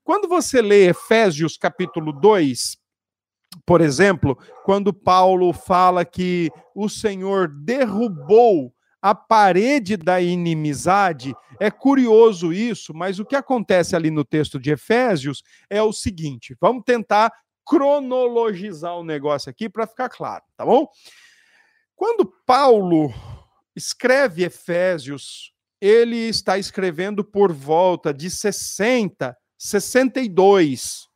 Quando 0.02 0.28
você 0.28 0.62
lê 0.62 0.88
Efésios 0.88 1.56
capítulo 1.56 2.12
2, 2.12 2.79
por 3.66 3.80
exemplo, 3.80 4.38
quando 4.64 4.92
Paulo 4.92 5.52
fala 5.52 6.04
que 6.04 6.50
o 6.74 6.88
Senhor 6.88 7.48
derrubou 7.48 8.72
a 9.02 9.14
parede 9.14 9.96
da 9.96 10.20
inimizade, 10.20 11.34
é 11.58 11.70
curioso 11.70 12.52
isso, 12.52 12.92
mas 12.94 13.18
o 13.18 13.24
que 13.24 13.34
acontece 13.34 13.96
ali 13.96 14.10
no 14.10 14.24
texto 14.24 14.58
de 14.58 14.70
Efésios 14.70 15.42
é 15.68 15.82
o 15.82 15.92
seguinte: 15.92 16.56
vamos 16.60 16.84
tentar 16.84 17.32
cronologizar 17.64 18.96
o 18.96 19.04
negócio 19.04 19.50
aqui 19.50 19.68
para 19.68 19.86
ficar 19.86 20.08
claro, 20.08 20.44
tá 20.56 20.64
bom? 20.64 20.88
Quando 21.96 22.26
Paulo 22.46 23.12
escreve 23.74 24.44
Efésios, 24.44 25.52
ele 25.80 26.16
está 26.16 26.58
escrevendo 26.58 27.24
por 27.24 27.52
volta 27.52 28.12
de 28.12 28.30
60, 28.30 29.36
62 29.56 31.08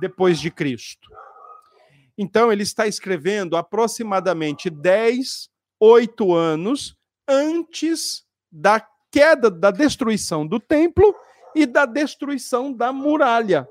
depois 0.00 0.38
de 0.38 0.50
Cristo. 0.50 1.08
Então, 2.18 2.50
ele 2.50 2.62
está 2.62 2.86
escrevendo 2.86 3.56
aproximadamente 3.56 4.70
10, 4.70 5.50
8 5.78 6.34
anos 6.34 6.96
antes 7.28 8.24
da 8.50 8.80
queda, 9.10 9.50
da 9.50 9.70
destruição 9.70 10.46
do 10.46 10.58
templo 10.58 11.14
e 11.54 11.66
da 11.66 11.86
destruição 11.86 12.72
da 12.72 12.92
muralha, 12.92 13.68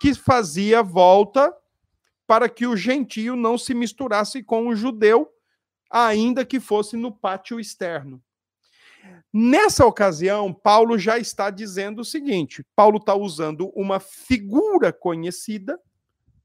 que 0.00 0.14
fazia 0.14 0.82
volta 0.82 1.52
para 2.26 2.48
que 2.48 2.66
o 2.66 2.76
gentio 2.76 3.36
não 3.36 3.58
se 3.58 3.74
misturasse 3.74 4.42
com 4.42 4.68
o 4.68 4.74
judeu, 4.74 5.28
ainda 5.90 6.44
que 6.44 6.58
fosse 6.58 6.96
no 6.96 7.12
pátio 7.12 7.60
externo. 7.60 8.22
Nessa 9.32 9.84
ocasião, 9.84 10.52
Paulo 10.52 10.98
já 10.98 11.18
está 11.18 11.50
dizendo 11.50 12.00
o 12.00 12.04
seguinte: 12.04 12.64
Paulo 12.74 12.98
está 12.98 13.14
usando 13.14 13.70
uma 13.74 13.98
figura 13.98 14.92
conhecida 14.92 15.78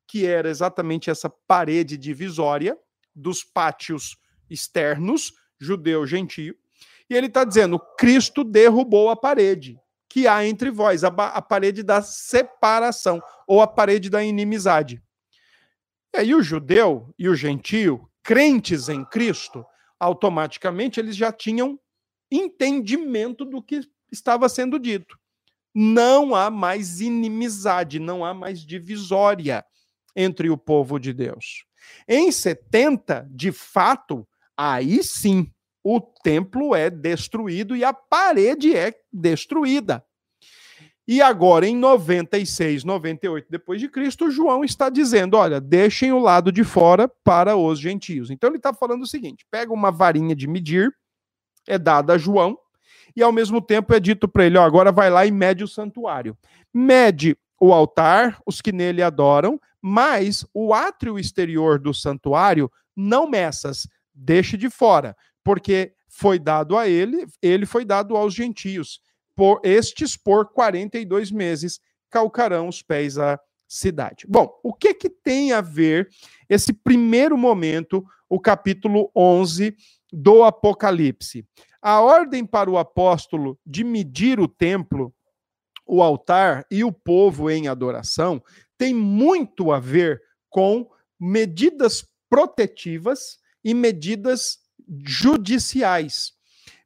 que 0.08 0.26
era 0.26 0.50
exatamente 0.50 1.10
essa 1.10 1.30
parede 1.30 1.98
divisória 1.98 2.78
dos 3.14 3.44
pátios 3.44 4.18
externos, 4.50 5.34
judeu-gentio, 5.60 6.56
e 7.10 7.16
ele 7.16 7.28
está 7.28 7.44
dizendo: 7.44 7.80
Cristo 7.98 8.44
derrubou 8.44 9.10
a 9.10 9.16
parede 9.16 9.78
que 10.10 10.26
há 10.26 10.46
entre 10.46 10.72
vós, 10.72 11.04
a, 11.04 11.10
a, 11.10 11.42
parede 11.42 11.84
da 11.84 12.02
separação, 12.02 13.22
ou 13.46 13.62
a 13.62 13.68
parede 13.68 14.10
da 14.10 14.24
inimizade. 14.24 15.02
E 16.16 16.20
aí 16.20 16.34
o 16.34 16.42
judeu 16.42 17.14
e 17.20 17.28
o 17.28 17.36
gentio, 17.36 18.10
crentes 18.24 18.88
em 18.88 19.04
Cristo, 19.04 19.66
automaticamente 20.00 21.00
eles 21.00 21.16
já 21.16 21.32
tinham 21.32 21.80
entendimento 22.32 23.44
do 23.44 23.62
que 23.62 23.82
estava 24.12 24.48
sendo 24.48 24.80
dito. 24.80 25.20
Não 25.74 26.34
há 26.34 26.50
mais 26.50 27.02
inimizade, 27.02 28.00
não 28.00 28.26
há 28.26 28.34
mais 28.34 28.62
divisória 28.62 29.64
entre 30.18 30.50
o 30.50 30.58
povo 30.58 31.00
de 31.00 31.14
Deus. 31.14 31.64
Em 32.08 32.32
70, 32.32 33.30
de 33.30 33.52
fato, 33.52 34.28
aí 34.58 35.04
sim, 35.04 35.50
o 35.84 36.02
templo 36.02 36.76
é 36.76 36.90
destruído 36.90 37.76
e 37.76 37.84
a 37.84 37.94
parede 37.94 38.76
é 38.76 38.94
destruída. 39.14 40.04
E 41.08 41.22
agora, 41.22 41.66
em 41.66 41.78
96, 41.78 42.84
98 42.84 43.48
depois 43.50 43.80
de 43.80 43.88
Cristo, 43.88 44.30
João 44.30 44.66
está 44.66 44.90
dizendo: 44.90 45.38
olha, 45.38 45.62
deixem 45.62 46.12
o 46.12 46.20
lado 46.20 46.52
de 46.52 46.66
fora 46.66 47.08
para 47.24 47.56
os 47.56 47.80
gentios. 47.80 48.30
Então 48.30 48.50
ele 48.50 48.58
está 48.58 48.74
falando 48.74 49.04
o 49.04 49.08
seguinte: 49.08 49.46
pega 49.50 49.72
uma 49.72 49.90
varinha 49.90 50.36
de 50.36 50.48
medir, 50.48 50.94
é 51.66 51.78
dada 51.78 52.14
a 52.14 52.18
João, 52.18 52.58
e 53.16 53.24
ao 53.24 53.32
mesmo 53.32 53.62
tempo 53.62 53.94
é 53.94 54.00
dito 54.02 54.28
para 54.28 54.46
ele: 54.46 54.58
ó, 54.58 54.64
agora 54.64 54.92
vai 54.92 55.10
lá 55.10 55.26
e 55.26 55.32
mede 55.32 55.64
o 55.64 55.68
santuário. 55.68 56.38
Mede 56.74 57.38
o 57.60 57.74
altar, 57.74 58.40
os 58.46 58.62
que 58.62 58.72
nele 58.72 59.02
adoram, 59.02 59.60
mas 59.82 60.46
o 60.54 60.74
átrio 60.74 61.18
exterior 61.18 61.80
do 61.80 61.94
santuário 61.94 62.72
não 62.96 63.30
meças, 63.30 63.88
deixe 64.14 64.58
de 64.58 64.70
fora, 64.70 65.16
porque 65.44 65.94
foi 66.08 66.40
dado 66.40 66.78
a 66.78 66.88
ele, 66.88 67.26
ele 67.42 67.66
foi 67.66 67.86
dado 67.86 68.16
aos 68.16 68.34
gentios. 68.34 69.00
Por 69.36 69.62
estes 69.64 70.18
por 70.18 70.52
42 70.52 71.32
meses 71.32 71.80
calcarão 72.10 72.68
os 72.68 72.82
pés 72.82 73.18
à 73.18 73.40
cidade. 73.68 74.26
Bom, 74.28 74.50
o 74.64 74.74
que 74.74 74.94
que 74.94 75.10
tem 75.10 75.52
a 75.52 75.62
ver 75.62 76.10
esse 76.50 76.74
primeiro 76.74 77.38
momento, 77.38 78.04
o 78.30 78.40
capítulo 78.40 79.12
11 79.16 79.76
do 80.12 80.44
Apocalipse? 80.44 81.46
A 81.82 82.02
ordem 82.02 82.46
para 82.46 82.70
o 82.70 82.78
apóstolo 82.78 83.60
de 83.66 83.84
medir 83.84 84.40
o 84.40 84.48
templo 84.48 85.14
o 85.88 86.04
altar 86.04 86.66
e 86.70 86.84
o 86.84 86.92
povo 86.92 87.50
em 87.50 87.68
adoração 87.68 88.44
tem 88.78 88.94
muito 88.94 89.72
a 89.72 89.80
ver 89.80 90.22
com 90.50 90.90
medidas 91.20 92.06
protetivas 92.30 93.38
e 93.64 93.74
medidas 93.74 94.60
judiciais. 95.06 96.34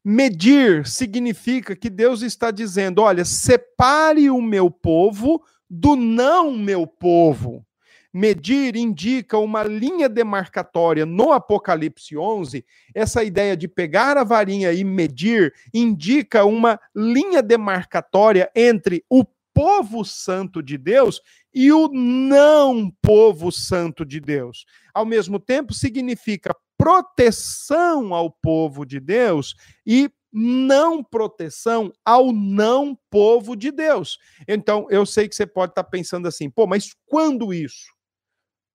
Medir 0.03 0.87
significa 0.87 1.75
que 1.75 1.89
Deus 1.89 2.21
está 2.21 2.49
dizendo: 2.49 3.01
olha, 3.01 3.25
separe 3.25 4.29
o 4.29 4.41
meu 4.41 4.71
povo 4.71 5.43
do 5.69 5.95
não 5.95 6.53
meu 6.53 6.87
povo. 6.87 7.65
Medir 8.13 8.75
indica 8.75 9.37
uma 9.37 9.63
linha 9.63 10.09
demarcatória 10.09 11.05
no 11.05 11.31
Apocalipse 11.31 12.17
11. 12.17 12.65
Essa 12.93 13.23
ideia 13.23 13.55
de 13.55 13.67
pegar 13.67 14.17
a 14.17 14.23
varinha 14.23 14.73
e 14.73 14.83
medir 14.83 15.53
indica 15.73 16.43
uma 16.43 16.79
linha 16.95 17.41
demarcatória 17.41 18.51
entre 18.55 19.03
o 19.09 19.23
povo 19.53 20.03
santo 20.03 20.61
de 20.61 20.77
Deus 20.77 21.21
e 21.53 21.71
o 21.71 21.87
não 21.89 22.91
povo 23.01 23.51
santo 23.51 24.05
de 24.05 24.19
Deus. 24.19 24.65
Ao 24.93 25.05
mesmo 25.05 25.39
tempo, 25.39 25.73
significa 25.73 26.55
proteção 26.77 28.13
ao 28.13 28.31
povo 28.31 28.85
de 28.85 28.99
Deus 28.99 29.55
e 29.85 30.09
não 30.33 31.03
proteção 31.03 31.91
ao 32.05 32.31
não 32.31 32.97
povo 33.09 33.55
de 33.55 33.71
Deus. 33.71 34.17
Então, 34.47 34.87
eu 34.89 35.05
sei 35.05 35.27
que 35.27 35.35
você 35.35 35.45
pode 35.45 35.73
estar 35.73 35.83
pensando 35.83 36.27
assim, 36.27 36.49
pô, 36.49 36.65
mas 36.65 36.95
quando 37.05 37.53
isso? 37.53 37.91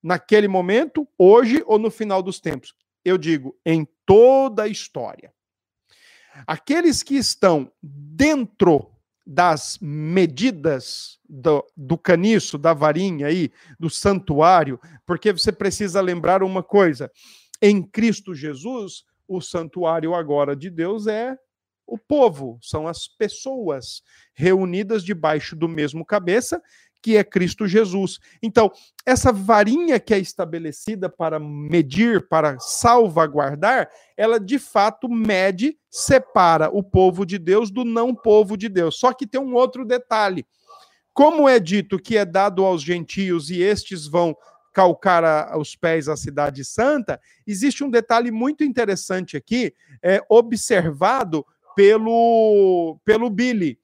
Naquele 0.06 0.46
momento, 0.46 1.04
hoje 1.18 1.64
ou 1.66 1.80
no 1.80 1.90
final 1.90 2.22
dos 2.22 2.38
tempos? 2.38 2.72
Eu 3.04 3.18
digo, 3.18 3.58
em 3.66 3.84
toda 4.06 4.62
a 4.62 4.68
história. 4.68 5.34
Aqueles 6.46 7.02
que 7.02 7.16
estão 7.16 7.72
dentro 7.82 8.88
das 9.26 9.78
medidas 9.82 11.18
do, 11.28 11.66
do 11.76 11.98
caniço, 11.98 12.56
da 12.56 12.72
varinha 12.72 13.26
aí, 13.26 13.50
do 13.80 13.90
santuário, 13.90 14.78
porque 15.04 15.32
você 15.32 15.50
precisa 15.50 16.00
lembrar 16.00 16.40
uma 16.40 16.62
coisa: 16.62 17.10
em 17.60 17.82
Cristo 17.82 18.32
Jesus, 18.32 19.02
o 19.26 19.40
santuário 19.40 20.14
agora 20.14 20.54
de 20.54 20.70
Deus 20.70 21.08
é 21.08 21.36
o 21.84 21.98
povo, 21.98 22.58
são 22.62 22.86
as 22.86 23.08
pessoas 23.08 24.02
reunidas 24.34 25.04
debaixo 25.04 25.54
do 25.54 25.68
mesmo 25.68 26.04
cabeça, 26.04 26.62
que 27.02 27.16
é 27.16 27.24
Cristo 27.24 27.66
Jesus. 27.66 28.18
Então, 28.42 28.70
essa 29.04 29.32
varinha 29.32 30.00
que 30.00 30.12
é 30.12 30.18
estabelecida 30.18 31.08
para 31.08 31.38
medir, 31.38 32.28
para 32.28 32.58
salvaguardar, 32.58 33.88
ela 34.16 34.40
de 34.40 34.58
fato 34.58 35.08
mede, 35.08 35.78
separa 35.90 36.68
o 36.70 36.82
povo 36.82 37.24
de 37.24 37.38
Deus 37.38 37.70
do 37.70 37.84
não 37.84 38.14
povo 38.14 38.56
de 38.56 38.68
Deus. 38.68 38.98
Só 38.98 39.12
que 39.12 39.26
tem 39.26 39.40
um 39.40 39.54
outro 39.54 39.84
detalhe. 39.84 40.44
Como 41.12 41.48
é 41.48 41.58
dito 41.58 41.98
que 41.98 42.16
é 42.16 42.24
dado 42.24 42.64
aos 42.64 42.82
gentios 42.82 43.50
e 43.50 43.62
estes 43.62 44.06
vão 44.06 44.36
calcar 44.76 45.24
a, 45.24 45.56
os 45.56 45.74
pés 45.74 46.06
à 46.06 46.16
cidade 46.18 46.62
santa, 46.62 47.18
existe 47.46 47.82
um 47.82 47.88
detalhe 47.88 48.30
muito 48.30 48.62
interessante 48.62 49.34
aqui, 49.34 49.72
é, 50.02 50.20
observado 50.28 51.46
pelo, 51.74 52.98
pelo 53.02 53.30
Billy. 53.30 53.78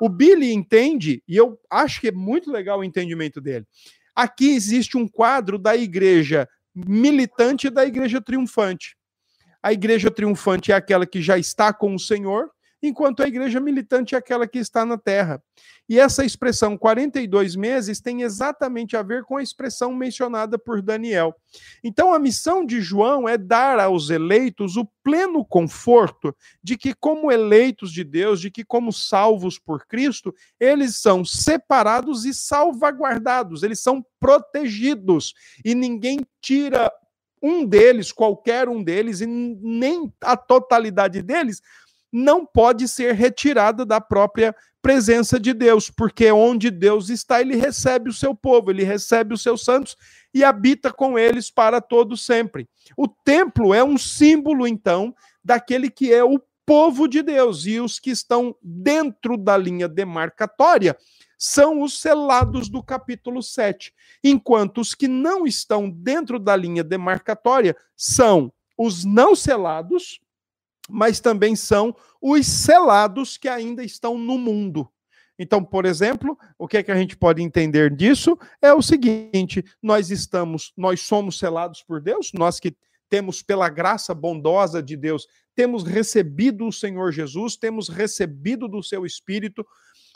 O 0.00 0.08
Billy 0.08 0.52
entende, 0.52 1.22
e 1.26 1.36
eu 1.36 1.58
acho 1.70 2.00
que 2.00 2.08
é 2.08 2.12
muito 2.12 2.50
legal 2.50 2.80
o 2.80 2.84
entendimento 2.84 3.40
dele. 3.40 3.66
Aqui 4.14 4.54
existe 4.54 4.96
um 4.96 5.08
quadro 5.08 5.58
da 5.58 5.76
igreja 5.76 6.48
militante 6.74 7.68
e 7.68 7.70
da 7.70 7.84
igreja 7.84 8.20
triunfante. 8.20 8.96
A 9.62 9.72
igreja 9.72 10.10
triunfante 10.10 10.72
é 10.72 10.74
aquela 10.74 11.06
que 11.06 11.22
já 11.22 11.38
está 11.38 11.72
com 11.72 11.94
o 11.94 11.98
Senhor, 11.98 12.50
enquanto 12.88 13.22
a 13.22 13.28
igreja 13.28 13.60
militante 13.60 14.14
é 14.14 14.18
aquela 14.18 14.46
que 14.46 14.58
está 14.58 14.84
na 14.84 14.98
terra. 14.98 15.42
E 15.88 15.98
essa 16.00 16.24
expressão 16.24 16.78
42 16.78 17.56
meses 17.56 18.00
tem 18.00 18.22
exatamente 18.22 18.96
a 18.96 19.02
ver 19.02 19.22
com 19.24 19.36
a 19.36 19.42
expressão 19.42 19.94
mencionada 19.94 20.58
por 20.58 20.80
Daniel. 20.80 21.34
Então, 21.82 22.14
a 22.14 22.18
missão 22.18 22.64
de 22.64 22.80
João 22.80 23.28
é 23.28 23.36
dar 23.36 23.78
aos 23.78 24.08
eleitos 24.08 24.76
o 24.76 24.88
pleno 25.02 25.44
conforto 25.44 26.34
de 26.62 26.78
que, 26.78 26.94
como 26.94 27.30
eleitos 27.30 27.92
de 27.92 28.02
Deus, 28.02 28.40
de 28.40 28.50
que, 28.50 28.64
como 28.64 28.92
salvos 28.92 29.58
por 29.58 29.86
Cristo, 29.86 30.34
eles 30.58 30.96
são 30.96 31.22
separados 31.22 32.24
e 32.24 32.32
salvaguardados, 32.32 33.62
eles 33.62 33.80
são 33.80 34.04
protegidos, 34.18 35.34
e 35.62 35.74
ninguém 35.74 36.20
tira 36.40 36.90
um 37.42 37.66
deles, 37.66 38.10
qualquer 38.10 38.70
um 38.70 38.82
deles, 38.82 39.20
e 39.20 39.26
nem 39.26 40.10
a 40.22 40.34
totalidade 40.34 41.20
deles, 41.20 41.60
não 42.16 42.46
pode 42.46 42.86
ser 42.86 43.12
retirada 43.12 43.84
da 43.84 44.00
própria 44.00 44.54
presença 44.80 45.40
de 45.40 45.52
Deus, 45.52 45.90
porque 45.90 46.30
onde 46.30 46.70
Deus 46.70 47.08
está, 47.08 47.40
ele 47.40 47.56
recebe 47.56 48.08
o 48.08 48.12
seu 48.12 48.36
povo, 48.36 48.70
ele 48.70 48.84
recebe 48.84 49.34
os 49.34 49.42
seus 49.42 49.64
santos 49.64 49.96
e 50.32 50.44
habita 50.44 50.92
com 50.92 51.18
eles 51.18 51.50
para 51.50 51.80
todo 51.80 52.16
sempre. 52.16 52.68
O 52.96 53.08
templo 53.08 53.74
é 53.74 53.82
um 53.82 53.98
símbolo 53.98 54.64
então 54.64 55.12
daquele 55.42 55.90
que 55.90 56.14
é 56.14 56.22
o 56.22 56.40
povo 56.64 57.08
de 57.08 57.20
Deus 57.20 57.66
e 57.66 57.80
os 57.80 57.98
que 57.98 58.10
estão 58.10 58.54
dentro 58.62 59.36
da 59.36 59.56
linha 59.56 59.88
demarcatória 59.88 60.96
são 61.36 61.82
os 61.82 62.00
selados 62.00 62.68
do 62.68 62.80
capítulo 62.80 63.42
7, 63.42 63.92
enquanto 64.22 64.80
os 64.80 64.94
que 64.94 65.08
não 65.08 65.44
estão 65.46 65.90
dentro 65.90 66.38
da 66.38 66.54
linha 66.54 66.84
demarcatória 66.84 67.76
são 67.96 68.52
os 68.78 69.04
não 69.04 69.34
selados, 69.34 70.20
mas 70.88 71.20
também 71.20 71.56
são 71.56 71.94
os 72.20 72.46
selados 72.46 73.36
que 73.36 73.48
ainda 73.48 73.82
estão 73.82 74.18
no 74.18 74.38
mundo. 74.38 74.88
Então, 75.38 75.64
por 75.64 75.84
exemplo, 75.84 76.38
o 76.58 76.68
que 76.68 76.76
é 76.76 76.82
que 76.82 76.92
a 76.92 76.96
gente 76.96 77.16
pode 77.16 77.42
entender 77.42 77.94
disso 77.94 78.38
é 78.62 78.72
o 78.72 78.82
seguinte: 78.82 79.64
nós 79.82 80.10
estamos, 80.10 80.72
nós 80.76 81.00
somos 81.00 81.38
selados 81.38 81.82
por 81.82 82.00
Deus, 82.00 82.30
nós 82.32 82.60
que 82.60 82.76
temos 83.08 83.42
pela 83.42 83.68
graça 83.68 84.14
bondosa 84.14 84.82
de 84.82 84.96
Deus, 84.96 85.26
temos 85.54 85.84
recebido 85.84 86.66
o 86.66 86.72
Senhor 86.72 87.12
Jesus, 87.12 87.56
temos 87.56 87.88
recebido 87.88 88.68
do 88.68 88.82
seu 88.82 89.04
espírito, 89.04 89.66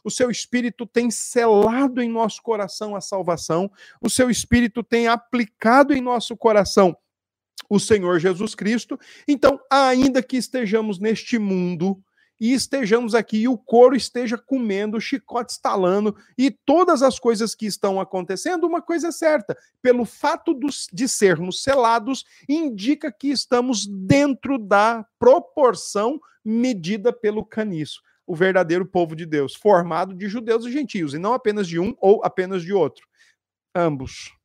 o 0.04 0.10
seu 0.10 0.30
espírito 0.30 0.86
tem 0.86 1.10
selado 1.10 2.00
em 2.00 2.08
nosso 2.08 2.40
coração 2.42 2.94
a 2.94 3.00
salvação, 3.00 3.70
o 4.00 4.08
seu 4.08 4.30
espírito 4.30 4.82
tem 4.82 5.08
aplicado 5.08 5.92
em 5.92 6.00
nosso 6.00 6.36
coração 6.36 6.96
o 7.68 7.78
Senhor 7.78 8.18
Jesus 8.18 8.54
Cristo. 8.54 8.98
Então, 9.26 9.60
ainda 9.70 10.22
que 10.22 10.36
estejamos 10.36 10.98
neste 10.98 11.38
mundo 11.38 12.02
e 12.40 12.52
estejamos 12.52 13.14
aqui 13.14 13.38
e 13.38 13.48
o 13.48 13.58
couro 13.58 13.96
esteja 13.96 14.38
comendo, 14.38 14.96
o 14.96 15.00
chicote 15.00 15.52
estalando 15.52 16.16
e 16.36 16.50
todas 16.50 17.02
as 17.02 17.18
coisas 17.18 17.54
que 17.54 17.66
estão 17.66 18.00
acontecendo, 18.00 18.66
uma 18.66 18.80
coisa 18.80 19.08
é 19.08 19.12
certa: 19.12 19.56
pelo 19.82 20.04
fato 20.04 20.54
dos, 20.54 20.86
de 20.92 21.08
sermos 21.08 21.62
selados, 21.62 22.24
indica 22.48 23.12
que 23.12 23.28
estamos 23.28 23.86
dentro 23.86 24.58
da 24.58 25.04
proporção 25.18 26.20
medida 26.44 27.12
pelo 27.12 27.44
caniço. 27.44 28.00
O 28.26 28.36
verdadeiro 28.36 28.84
povo 28.84 29.16
de 29.16 29.24
Deus, 29.24 29.54
formado 29.54 30.14
de 30.14 30.28
judeus 30.28 30.64
e 30.66 30.70
gentios, 30.70 31.14
e 31.14 31.18
não 31.18 31.32
apenas 31.32 31.66
de 31.66 31.78
um 31.78 31.94
ou 31.98 32.22
apenas 32.22 32.62
de 32.62 32.72
outro. 32.72 33.06
Ambos. 33.74 34.37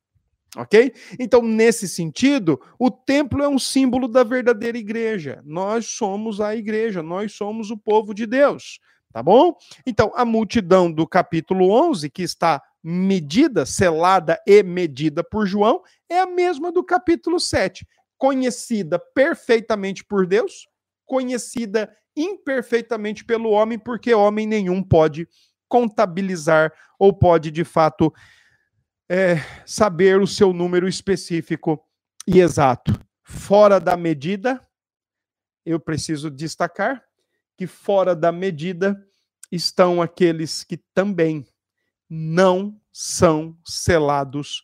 Ok? 0.56 0.92
Então, 1.18 1.42
nesse 1.42 1.88
sentido, 1.88 2.60
o 2.78 2.90
templo 2.90 3.42
é 3.42 3.48
um 3.48 3.58
símbolo 3.58 4.06
da 4.06 4.22
verdadeira 4.22 4.78
igreja. 4.78 5.42
Nós 5.44 5.86
somos 5.86 6.40
a 6.40 6.54
igreja, 6.54 7.02
nós 7.02 7.32
somos 7.32 7.70
o 7.70 7.76
povo 7.76 8.14
de 8.14 8.26
Deus. 8.26 8.78
Tá 9.12 9.22
bom? 9.22 9.56
Então, 9.86 10.12
a 10.14 10.24
multidão 10.24 10.90
do 10.90 11.06
capítulo 11.06 11.70
11, 11.70 12.10
que 12.10 12.22
está 12.22 12.60
medida, 12.82 13.64
selada 13.64 14.40
e 14.46 14.62
medida 14.62 15.22
por 15.22 15.46
João, 15.46 15.82
é 16.08 16.18
a 16.18 16.26
mesma 16.26 16.72
do 16.72 16.82
capítulo 16.82 17.38
7. 17.38 17.86
Conhecida 18.18 18.98
perfeitamente 18.98 20.04
por 20.04 20.26
Deus, 20.26 20.68
conhecida 21.06 21.94
imperfeitamente 22.16 23.24
pelo 23.24 23.50
homem, 23.50 23.78
porque 23.78 24.12
homem 24.14 24.46
nenhum 24.46 24.82
pode 24.82 25.28
contabilizar 25.68 26.72
ou 26.98 27.12
pode, 27.12 27.50
de 27.50 27.64
fato, 27.64 28.12
é, 29.08 29.36
saber 29.66 30.20
o 30.20 30.26
seu 30.26 30.52
número 30.52 30.88
específico 30.88 31.82
e 32.26 32.40
exato. 32.40 32.98
Fora 33.22 33.78
da 33.78 33.96
medida, 33.96 34.66
eu 35.64 35.80
preciso 35.80 36.30
destacar 36.30 37.04
que 37.56 37.66
fora 37.66 38.14
da 38.14 38.32
medida 38.32 38.96
estão 39.50 40.02
aqueles 40.02 40.64
que 40.64 40.76
também 40.92 41.46
não 42.08 42.80
são 42.92 43.58
selados 43.64 44.62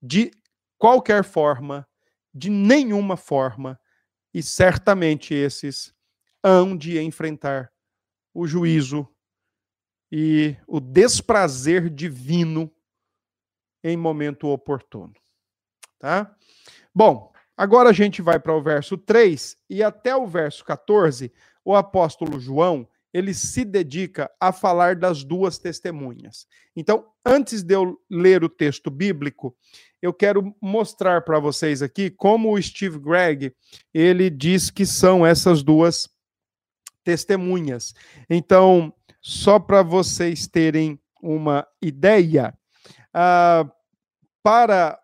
de 0.00 0.30
qualquer 0.78 1.24
forma, 1.24 1.86
de 2.32 2.48
nenhuma 2.48 3.16
forma, 3.16 3.78
e 4.32 4.42
certamente 4.42 5.34
esses 5.34 5.92
hão 6.42 6.76
de 6.76 7.00
enfrentar 7.00 7.70
o 8.32 8.46
juízo 8.46 9.08
e 10.10 10.56
o 10.66 10.80
desprazer 10.80 11.90
divino 11.90 12.72
em 13.82 13.96
momento 13.96 14.48
oportuno. 14.48 15.14
Tá? 15.98 16.34
Bom, 16.94 17.32
agora 17.56 17.90
a 17.90 17.92
gente 17.92 18.22
vai 18.22 18.38
para 18.38 18.54
o 18.54 18.62
verso 18.62 18.96
3 18.96 19.56
e 19.68 19.82
até 19.82 20.14
o 20.14 20.26
verso 20.26 20.64
14, 20.64 21.32
o 21.64 21.74
apóstolo 21.74 22.38
João, 22.38 22.88
ele 23.12 23.32
se 23.32 23.64
dedica 23.64 24.30
a 24.38 24.52
falar 24.52 24.94
das 24.94 25.24
duas 25.24 25.58
testemunhas. 25.58 26.46
Então, 26.76 27.06
antes 27.24 27.62
de 27.62 27.74
eu 27.74 27.98
ler 28.10 28.44
o 28.44 28.48
texto 28.48 28.90
bíblico, 28.90 29.56
eu 30.00 30.12
quero 30.12 30.54
mostrar 30.60 31.22
para 31.22 31.40
vocês 31.40 31.82
aqui 31.82 32.10
como 32.10 32.52
o 32.52 32.62
Steve 32.62 32.98
Gregg 32.98 33.52
ele 33.92 34.30
diz 34.30 34.70
que 34.70 34.86
são 34.86 35.26
essas 35.26 35.62
duas 35.62 36.08
testemunhas. 37.02 37.94
Então, 38.28 38.92
só 39.20 39.58
para 39.58 39.82
vocês 39.82 40.46
terem 40.46 41.00
uma 41.20 41.66
ideia, 41.82 42.56
uh, 43.14 43.70
para 44.42 44.98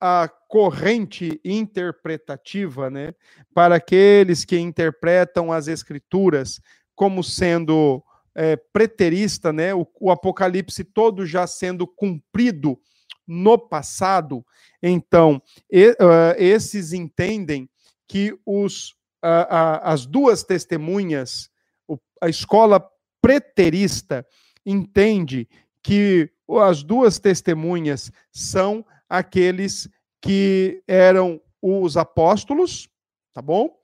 a 0.00 0.28
corrente 0.48 1.40
interpretativa, 1.44 2.88
né, 2.88 3.14
para 3.52 3.76
aqueles 3.76 4.44
que 4.44 4.58
interpretam 4.58 5.52
as 5.52 5.66
escrituras 5.68 6.60
como 6.94 7.22
sendo 7.22 8.02
é, 8.34 8.56
preterista, 8.72 9.52
né, 9.52 9.74
o, 9.74 9.86
o 10.00 10.10
Apocalipse 10.10 10.84
todo 10.84 11.26
já 11.26 11.46
sendo 11.46 11.86
cumprido 11.86 12.78
no 13.26 13.58
passado, 13.58 14.44
então 14.82 15.42
e, 15.70 15.90
uh, 15.90 16.34
esses 16.38 16.92
entendem 16.92 17.68
que 18.06 18.34
os, 18.46 18.92
uh, 19.22 19.44
uh, 19.50 19.80
as 19.82 20.06
duas 20.06 20.42
testemunhas, 20.42 21.50
o, 21.86 21.98
a 22.22 22.28
escola 22.28 22.82
preterista 23.20 24.26
entende 24.64 25.46
que 25.82 26.30
as 26.56 26.82
duas 26.82 27.18
testemunhas 27.18 28.10
são 28.32 28.84
aqueles 29.08 29.88
que 30.20 30.82
eram 30.86 31.40
os 31.60 31.96
apóstolos, 31.96 32.88
tá 33.32 33.42
bom? 33.42 33.76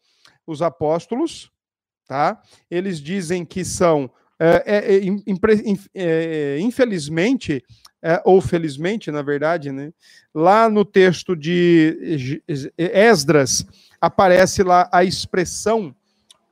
Os 0.46 0.62
apóstolos, 0.62 1.50
tá? 2.06 2.40
Eles 2.70 3.00
dizem 3.00 3.44
que 3.44 3.64
são, 3.64 4.10
é, 4.38 4.62
é, 4.66 5.00
é, 5.94 6.58
infelizmente, 6.58 7.62
ou 8.24 8.40
felizmente, 8.40 9.10
na 9.10 9.22
verdade, 9.22 9.72
né? 9.72 9.92
Lá 10.34 10.68
no 10.68 10.84
texto 10.84 11.34
de 11.34 12.42
Esdras 12.76 13.64
aparece 14.00 14.62
lá 14.62 14.88
a 14.92 15.02
expressão 15.04 15.94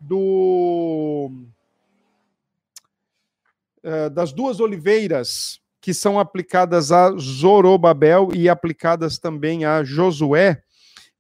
do 0.00 1.30
das 4.12 4.32
duas 4.32 4.60
oliveiras 4.60 5.61
que 5.82 5.92
são 5.92 6.18
aplicadas 6.18 6.92
a 6.92 7.10
Zorobabel 7.18 8.28
e 8.32 8.48
aplicadas 8.48 9.18
também 9.18 9.64
a 9.64 9.82
Josué, 9.82 10.62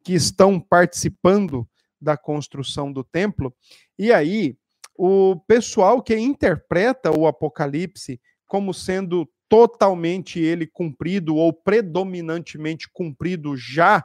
que 0.04 0.14
estão 0.14 0.60
participando 0.60 1.68
da 2.00 2.16
construção 2.16 2.92
do 2.92 3.02
templo. 3.02 3.52
E 3.98 4.12
aí, 4.12 4.56
o 4.96 5.36
pessoal 5.48 6.00
que 6.00 6.16
interpreta 6.16 7.10
o 7.10 7.26
Apocalipse 7.26 8.20
como 8.46 8.72
sendo 8.72 9.28
totalmente 9.48 10.38
ele 10.38 10.66
cumprido 10.66 11.34
ou 11.34 11.52
predominantemente 11.52 12.88
cumprido 12.92 13.56
já 13.56 14.04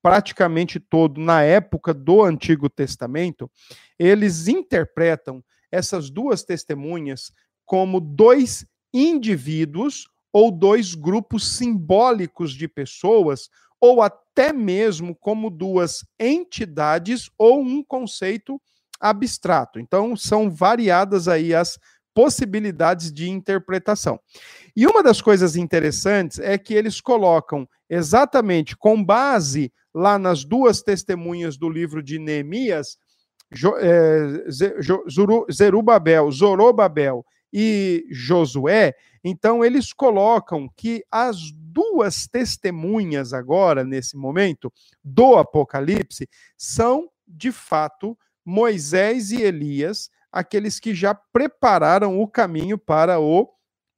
praticamente 0.00 0.78
todo 0.78 1.20
na 1.20 1.42
época 1.42 1.92
do 1.92 2.22
Antigo 2.22 2.70
Testamento, 2.70 3.50
eles 3.98 4.46
interpretam 4.46 5.44
essas 5.72 6.08
duas 6.08 6.44
testemunhas 6.44 7.32
como 7.66 8.00
dois 8.00 8.64
indivíduos 8.92 10.06
ou 10.32 10.50
dois 10.50 10.94
grupos 10.94 11.56
simbólicos 11.56 12.52
de 12.52 12.68
pessoas, 12.68 13.48
ou 13.80 14.02
até 14.02 14.52
mesmo 14.52 15.14
como 15.14 15.50
duas 15.50 16.04
entidades 16.18 17.30
ou 17.38 17.60
um 17.60 17.82
conceito 17.82 18.60
abstrato. 19.00 19.78
Então, 19.78 20.16
são 20.16 20.50
variadas 20.50 21.28
aí 21.28 21.54
as 21.54 21.78
possibilidades 22.14 23.12
de 23.12 23.30
interpretação. 23.30 24.18
E 24.74 24.86
uma 24.86 25.02
das 25.02 25.20
coisas 25.20 25.54
interessantes 25.54 26.40
é 26.40 26.58
que 26.58 26.74
eles 26.74 27.00
colocam 27.00 27.68
exatamente 27.88 28.76
com 28.76 29.02
base 29.02 29.72
lá 29.94 30.18
nas 30.18 30.44
duas 30.44 30.82
testemunhas 30.82 31.56
do 31.56 31.70
livro 31.70 32.02
de 32.02 32.18
Neemias, 32.18 32.98
eh, 33.80 34.44
Zerubabel, 35.50 36.30
Zorobabel 36.30 37.24
e 37.52 38.06
Josué, 38.10 38.94
então 39.22 39.64
eles 39.64 39.92
colocam 39.92 40.68
que 40.76 41.04
as 41.10 41.50
duas 41.52 42.26
testemunhas 42.26 43.32
agora, 43.32 43.84
nesse 43.84 44.16
momento, 44.16 44.72
do 45.02 45.36
Apocalipse, 45.36 46.28
são, 46.56 47.08
de 47.26 47.52
fato, 47.52 48.16
Moisés 48.44 49.30
e 49.30 49.42
Elias, 49.42 50.10
aqueles 50.32 50.78
que 50.80 50.94
já 50.94 51.14
prepararam 51.14 52.20
o 52.20 52.28
caminho 52.28 52.78
para 52.78 53.20
o 53.20 53.48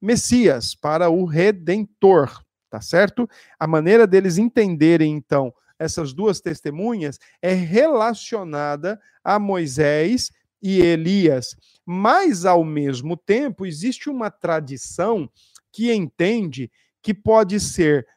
Messias, 0.01 0.73
para 0.75 1.09
o 1.09 1.25
Redentor, 1.25 2.43
tá 2.69 2.81
certo? 2.81 3.29
A 3.59 3.67
maneira 3.67 4.07
deles 4.07 4.37
entenderem, 4.37 5.13
então, 5.13 5.53
essas 5.77 6.13
duas 6.13 6.39
testemunhas 6.39 7.19
é 7.41 7.53
relacionada 7.53 8.99
a 9.23 9.39
Moisés 9.39 10.31
e 10.61 10.79
Elias. 10.79 11.55
Mas, 11.93 12.45
ao 12.45 12.63
mesmo 12.63 13.17
tempo, 13.17 13.65
existe 13.65 14.09
uma 14.09 14.31
tradição 14.31 15.29
que 15.73 15.91
entende 15.91 16.71
que 17.03 17.13
pode 17.13 17.59
ser 17.59 18.07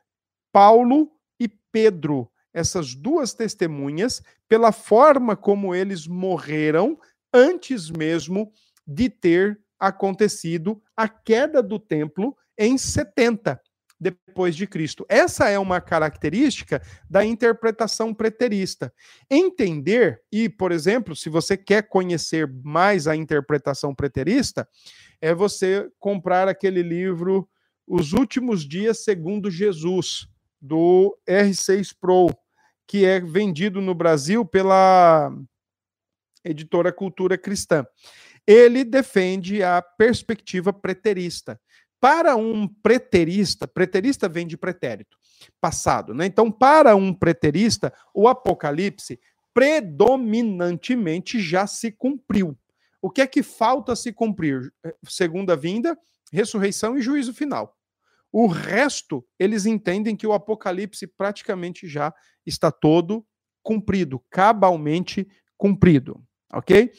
Paulo 0.53 1.11
e 1.41 1.49
Pedro, 1.73 2.31
essas 2.53 2.95
duas 2.95 3.35
testemunhas, 3.35 4.23
pela 4.49 4.71
forma 4.71 5.35
como 5.35 5.75
eles 5.75 6.07
morreram 6.07 6.97
antes 7.33 7.91
mesmo 7.91 8.53
de 8.87 9.11
ter 9.11 9.61
acontecido 9.77 10.81
a 10.97 11.09
queda 11.09 11.61
do 11.61 11.81
templo 11.81 12.37
em 12.57 12.79
70 12.79 13.61
depois 13.99 14.57
de 14.57 14.67
Cristo. 14.67 15.07
Essa 15.09 15.49
é 15.49 15.59
uma 15.59 15.81
característica 15.81 16.83
da 17.09 17.25
interpretação 17.25 18.13
preterista. 18.13 18.93
Entender, 19.31 20.21
e, 20.31 20.49
por 20.49 20.73
exemplo, 20.73 21.15
se 21.15 21.29
você 21.29 21.57
quer 21.57 21.89
conhecer 21.89 22.53
mais 22.63 23.07
a 23.07 23.17
interpretação 23.17 23.95
preterista, 23.95 24.69
é 25.21 25.35
você 25.35 25.89
comprar 25.99 26.49
aquele 26.49 26.83
livro 26.83 27.49
Os 27.87 28.13
Últimos 28.13 28.67
Dias 28.67 29.05
Segundo 29.05 29.51
Jesus, 29.51 30.27
do 30.61 31.17
R6 31.29 31.95
Pro, 32.01 32.29
que 32.87 33.05
é 33.05 33.21
vendido 33.21 33.81
no 33.81 33.95
Brasil 33.95 34.45
pela 34.45 35.31
editora 36.45 36.93
Cultura 36.93 37.39
Cristã. 37.39 37.87
Ele 38.47 38.85
defende 38.85 39.63
a 39.63 39.81
perspectiva 39.81 40.73
preterista. 40.73 41.59
Para 42.05 42.37
um 42.37 42.69
preterista, 42.69 43.67
preterista 43.67 44.29
vem 44.29 44.47
de 44.47 44.59
pretérito, 44.59 45.17
passado, 45.59 46.13
né? 46.13 46.27
Então, 46.27 46.53
para 46.53 46.95
um 46.95 47.15
preterista, 47.15 47.91
o 48.13 48.29
Apocalipse 48.29 49.19
predominantemente 49.55 51.41
já 51.41 51.67
se 51.67 51.91
cumpriu. 51.91 52.59
O 53.01 53.09
que 53.09 53.23
é 53.23 53.27
que 53.27 53.43
falta 53.43 53.97
se 53.97 54.13
cumprir? 54.13 54.71
Segunda 55.09 55.57
vinda, 55.57 55.99
ressurreição 56.31 56.95
e 56.99 57.01
juízo 57.01 57.33
final. 57.33 57.75
O 58.31 58.49
resto, 58.49 59.27
eles 59.39 59.65
entendem 59.65 60.15
que 60.15 60.27
o 60.27 60.35
Apocalipse 60.35 61.07
praticamente 61.07 61.89
já 61.89 62.13
está 62.45 62.71
todo 62.71 63.25
cumprido, 63.63 64.23
cabalmente 64.29 65.27
cumprido, 65.57 66.23
ok? 66.53 66.93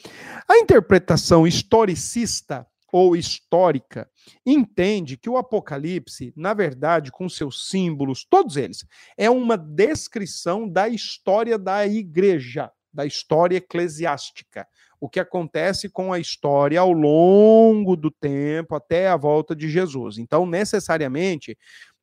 A 0.48 0.58
interpretação 0.58 1.46
historicista 1.46 2.66
ou 2.92 3.16
histórica, 3.16 4.08
entende 4.44 5.16
que 5.16 5.28
o 5.28 5.36
Apocalipse, 5.36 6.32
na 6.36 6.54
verdade, 6.54 7.10
com 7.10 7.28
seus 7.28 7.68
símbolos, 7.68 8.24
todos 8.24 8.56
eles, 8.56 8.86
é 9.16 9.28
uma 9.28 9.56
descrição 9.56 10.68
da 10.68 10.88
história 10.88 11.58
da 11.58 11.86
igreja, 11.86 12.70
da 12.92 13.04
história 13.04 13.56
eclesiástica. 13.56 14.66
O 14.98 15.08
que 15.08 15.20
acontece 15.20 15.90
com 15.90 16.12
a 16.12 16.18
história 16.18 16.80
ao 16.80 16.92
longo 16.92 17.96
do 17.96 18.10
tempo 18.10 18.74
até 18.74 19.08
a 19.08 19.16
volta 19.16 19.54
de 19.54 19.68
Jesus. 19.68 20.16
Então, 20.16 20.46
necessariamente, 20.46 21.56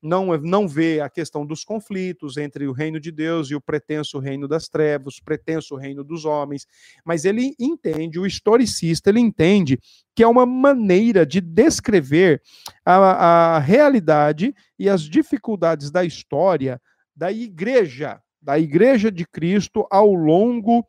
não, 0.04 0.38
não 0.38 0.68
vê 0.68 1.00
a 1.00 1.10
questão 1.10 1.46
dos 1.46 1.64
conflitos 1.64 2.36
entre 2.36 2.68
o 2.68 2.74
reino 2.74 3.00
de 3.00 3.10
Deus 3.10 3.50
e 3.50 3.56
o 3.56 3.62
pretenso 3.62 4.20
reino 4.20 4.50
das 4.50 4.68
trevas, 4.68 5.20
pretenso 5.20 5.78
reino 5.78 6.04
dos 6.04 6.26
homens, 6.26 6.68
mas 7.06 7.24
ele 7.24 7.56
entende, 7.58 8.20
o 8.20 8.26
historicista, 8.26 9.10
ele 9.10 9.22
entende 9.22 9.80
que 10.14 10.22
é 10.22 10.28
uma 10.28 10.46
maneira 10.46 11.26
de 11.26 11.40
descrever 11.40 12.42
a, 12.86 13.56
a 13.56 13.60
realidade 13.60 14.54
e 14.78 14.90
as 14.90 15.04
dificuldades 15.04 15.90
da 15.90 16.04
história 16.04 16.82
da 17.16 17.32
igreja, 17.32 18.22
da 18.42 18.60
igreja 18.60 19.10
de 19.10 19.26
Cristo 19.26 19.88
ao 19.90 20.14
longo 20.14 20.86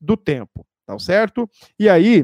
do 0.00 0.16
tempo, 0.16 0.64
tá 0.86 0.96
certo? 1.00 1.50
E 1.78 1.88
aí, 1.88 2.22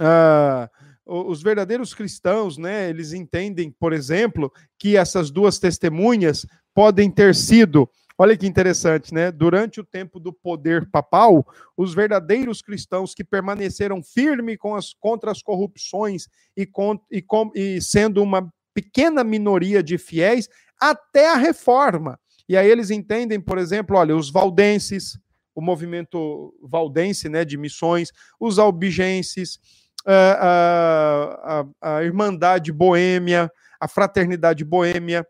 uh, 0.00 0.68
os 1.06 1.42
verdadeiros 1.42 1.94
cristãos, 1.94 2.56
né, 2.56 2.88
eles 2.88 3.12
entendem, 3.12 3.70
por 3.70 3.92
exemplo, 3.92 4.52
que 4.78 4.96
essas 4.96 5.30
duas 5.30 5.58
testemunhas 5.58 6.46
podem 6.74 7.10
ter 7.10 7.34
sido, 7.34 7.88
Olha 8.18 8.36
que 8.36 8.46
interessante, 8.46 9.12
né? 9.12 9.32
Durante 9.32 9.80
o 9.80 9.84
tempo 9.84 10.20
do 10.20 10.32
poder 10.32 10.88
papal, 10.90 11.44
os 11.76 11.94
verdadeiros 11.94 12.60
cristãos 12.60 13.14
que 13.14 13.24
permaneceram 13.24 14.02
firmes 14.02 14.58
com 14.58 14.76
as, 14.76 14.92
contra 14.94 15.30
as 15.30 15.42
corrupções 15.42 16.28
e, 16.56 16.66
com, 16.66 17.00
e, 17.10 17.22
com, 17.22 17.50
e 17.54 17.80
sendo 17.80 18.22
uma 18.22 18.52
pequena 18.74 19.24
minoria 19.24 19.82
de 19.82 19.98
fiéis 19.98 20.48
até 20.80 21.30
a 21.30 21.36
reforma. 21.36 22.18
E 22.48 22.56
aí 22.56 22.70
eles 22.70 22.90
entendem, 22.90 23.40
por 23.40 23.58
exemplo, 23.58 23.96
olha, 23.96 24.16
os 24.16 24.30
valdenses, 24.30 25.18
o 25.54 25.60
movimento 25.60 26.54
valdense 26.62 27.28
né, 27.28 27.44
de 27.44 27.56
missões, 27.56 28.10
os 28.38 28.58
albigenses, 28.58 29.58
a, 30.06 31.64
a, 31.80 31.96
a 31.96 32.02
Irmandade 32.02 32.72
Boêmia, 32.72 33.50
a 33.80 33.88
Fraternidade 33.88 34.64
Boêmia, 34.64 35.26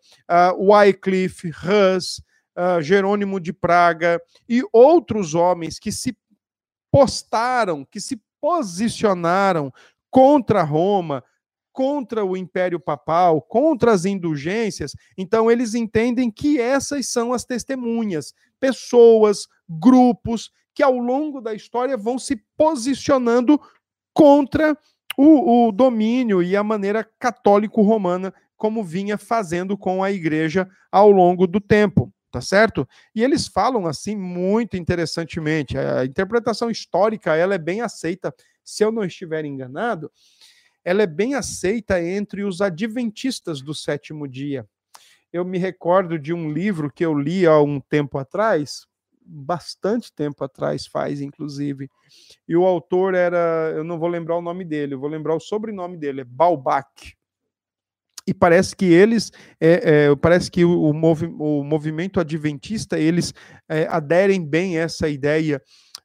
o 0.56 0.72
Wycliffe, 0.72 1.50
Hus, 1.50 2.22
Jerônimo 2.82 3.40
de 3.40 3.52
Praga 3.52 4.20
e 4.48 4.62
outros 4.72 5.34
homens 5.34 5.78
que 5.78 5.90
se 5.90 6.16
postaram, 6.90 7.84
que 7.84 8.00
se 8.00 8.20
posicionaram 8.40 9.72
contra 10.10 10.62
Roma, 10.62 11.24
contra 11.72 12.22
o 12.24 12.36
Império 12.36 12.78
Papal, 12.78 13.40
contra 13.40 13.92
as 13.92 14.04
indulgências, 14.04 14.94
então 15.16 15.50
eles 15.50 15.74
entendem 15.74 16.30
que 16.30 16.60
essas 16.60 17.08
são 17.08 17.32
as 17.32 17.44
testemunhas, 17.44 18.34
pessoas, 18.60 19.48
grupos 19.66 20.50
que 20.74 20.82
ao 20.82 20.98
longo 20.98 21.40
da 21.40 21.54
história 21.54 21.96
vão 21.96 22.18
se 22.18 22.36
posicionando 22.56 23.60
contra 24.12 24.76
o, 25.16 25.68
o 25.68 25.72
domínio 25.72 26.42
e 26.42 26.56
a 26.56 26.62
maneira 26.62 27.08
católico-romana 27.18 28.32
como 28.56 28.84
vinha 28.84 29.18
fazendo 29.18 29.76
com 29.76 30.04
a 30.04 30.12
igreja 30.12 30.68
ao 30.90 31.10
longo 31.10 31.46
do 31.48 31.60
tempo, 31.60 32.12
tá 32.30 32.40
certo? 32.40 32.88
E 33.14 33.22
eles 33.22 33.48
falam 33.48 33.86
assim 33.86 34.14
muito 34.14 34.76
interessantemente, 34.76 35.76
a 35.76 36.04
interpretação 36.04 36.70
histórica 36.70 37.34
ela 37.34 37.54
é 37.54 37.58
bem 37.58 37.80
aceita, 37.80 38.32
se 38.62 38.84
eu 38.84 38.92
não 38.92 39.04
estiver 39.04 39.44
enganado, 39.44 40.12
ela 40.84 41.02
é 41.02 41.06
bem 41.06 41.34
aceita 41.34 42.00
entre 42.00 42.44
os 42.44 42.60
adventistas 42.60 43.60
do 43.60 43.74
sétimo 43.74 44.28
dia. 44.28 44.64
Eu 45.32 45.44
me 45.44 45.58
recordo 45.58 46.18
de 46.18 46.32
um 46.32 46.52
livro 46.52 46.92
que 46.92 47.04
eu 47.04 47.14
li 47.14 47.46
há 47.46 47.60
um 47.60 47.80
tempo 47.80 48.18
atrás, 48.18 48.86
bastante 49.24 50.12
tempo 50.12 50.44
atrás 50.44 50.86
faz, 50.86 51.20
inclusive. 51.20 51.88
E 52.48 52.56
o 52.56 52.64
autor 52.64 53.14
era, 53.14 53.72
eu 53.74 53.84
não 53.84 53.98
vou 53.98 54.08
lembrar 54.08 54.36
o 54.36 54.42
nome 54.42 54.64
dele, 54.64 54.94
eu 54.94 55.00
vou 55.00 55.08
lembrar 55.08 55.34
o 55.34 55.40
sobrenome 55.40 55.96
dele, 55.96 56.22
é 56.22 56.24
Balbach. 56.24 57.16
E 58.26 58.32
parece 58.32 58.76
que 58.76 58.84
eles, 58.84 59.32
é, 59.60 60.06
é, 60.06 60.16
parece 60.16 60.50
que 60.50 60.64
o, 60.64 60.92
movi 60.92 61.26
o, 61.26 61.64
movimento 61.64 62.20
adventista, 62.20 62.98
eles 62.98 63.34
é, 63.68 63.86
aderem 63.88 64.44
bem 64.44 64.78
a 64.78 64.82
essa 64.82 65.08
ideia 65.08 65.60